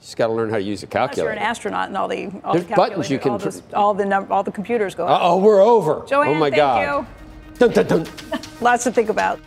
just 0.00 0.16
got 0.16 0.28
to 0.28 0.32
learn 0.32 0.50
how 0.50 0.56
to 0.56 0.62
use 0.62 0.82
a 0.82 0.86
calculator. 0.86 1.28
Unless 1.30 1.36
you're 1.36 1.44
an 1.44 1.50
astronaut 1.50 1.88
and 1.88 1.96
all 1.96 2.08
the 2.08 2.30
all 2.44 2.54
There's 2.54 2.66
the 2.66 2.74
buttons 2.74 3.10
you 3.10 3.18
can. 3.18 3.32
all, 3.32 3.38
the, 3.38 3.62
all 3.74 3.94
the 3.94 4.04
num- 4.04 4.30
all 4.30 4.42
the 4.42 4.52
computers 4.52 4.94
go. 4.94 5.06
Oh, 5.08 5.38
we're 5.38 5.60
over. 5.60 6.04
Joanne, 6.06 6.28
oh 6.28 6.34
my 6.34 6.50
thank 6.50 6.56
God. 6.56 7.00
You. 7.00 7.06
Dun, 7.58 7.70
dun, 7.72 7.86
dun. 8.04 8.06
Lots 8.60 8.84
to 8.84 8.92
think 8.92 9.08
about. 9.08 9.40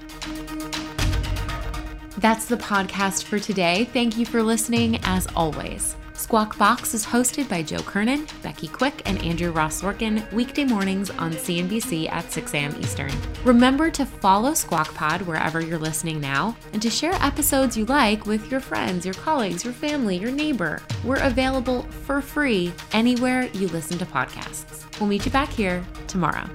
That's 2.18 2.46
the 2.46 2.58
podcast 2.58 3.24
for 3.24 3.40
today. 3.40 3.86
Thank 3.94 4.18
you 4.18 4.26
for 4.26 4.44
listening, 4.44 5.00
as 5.04 5.28
always. 5.36 5.96
Squawk 6.32 6.58
Box 6.58 6.94
is 6.94 7.06
hosted 7.06 7.50
by 7.50 7.62
Joe 7.62 7.82
Kernan, 7.82 8.26
Becky 8.42 8.70
Quick, 8.70 9.02
and 9.04 9.22
Andrew 9.22 9.52
Ross 9.52 9.82
Sorkin 9.82 10.32
weekday 10.32 10.64
mornings 10.64 11.10
on 11.10 11.34
CNBC 11.34 12.10
at 12.10 12.32
6 12.32 12.54
a.m. 12.54 12.74
Eastern. 12.80 13.12
Remember 13.44 13.92
to 13.92 14.06
follow 14.06 14.54
Squawk 14.54 14.94
Pod 14.94 15.24
wherever 15.24 15.60
you're 15.60 15.78
listening 15.78 16.22
now 16.22 16.56
and 16.72 16.82
to 16.82 16.90
share 16.90 17.12
episodes 17.16 17.76
you 17.76 17.84
like 17.84 18.28
with 18.28 18.50
your 18.50 18.62
friends, 18.62 19.04
your 19.04 19.14
colleagues, 19.16 19.66
your 19.66 19.74
family, 19.74 20.16
your 20.16 20.32
neighbor. 20.32 20.82
We're 21.04 21.20
available 21.20 21.82
for 22.06 22.22
free 22.22 22.72
anywhere 22.94 23.50
you 23.54 23.68
listen 23.68 23.98
to 23.98 24.06
podcasts. 24.06 24.86
We'll 25.02 25.10
meet 25.10 25.26
you 25.26 25.34
back 25.34 25.50
here 25.50 25.84
tomorrow. 26.08 26.50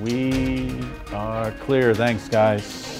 We 0.00 0.80
are 1.12 1.52
clear. 1.66 1.94
Thanks, 1.94 2.26
guys. 2.26 2.99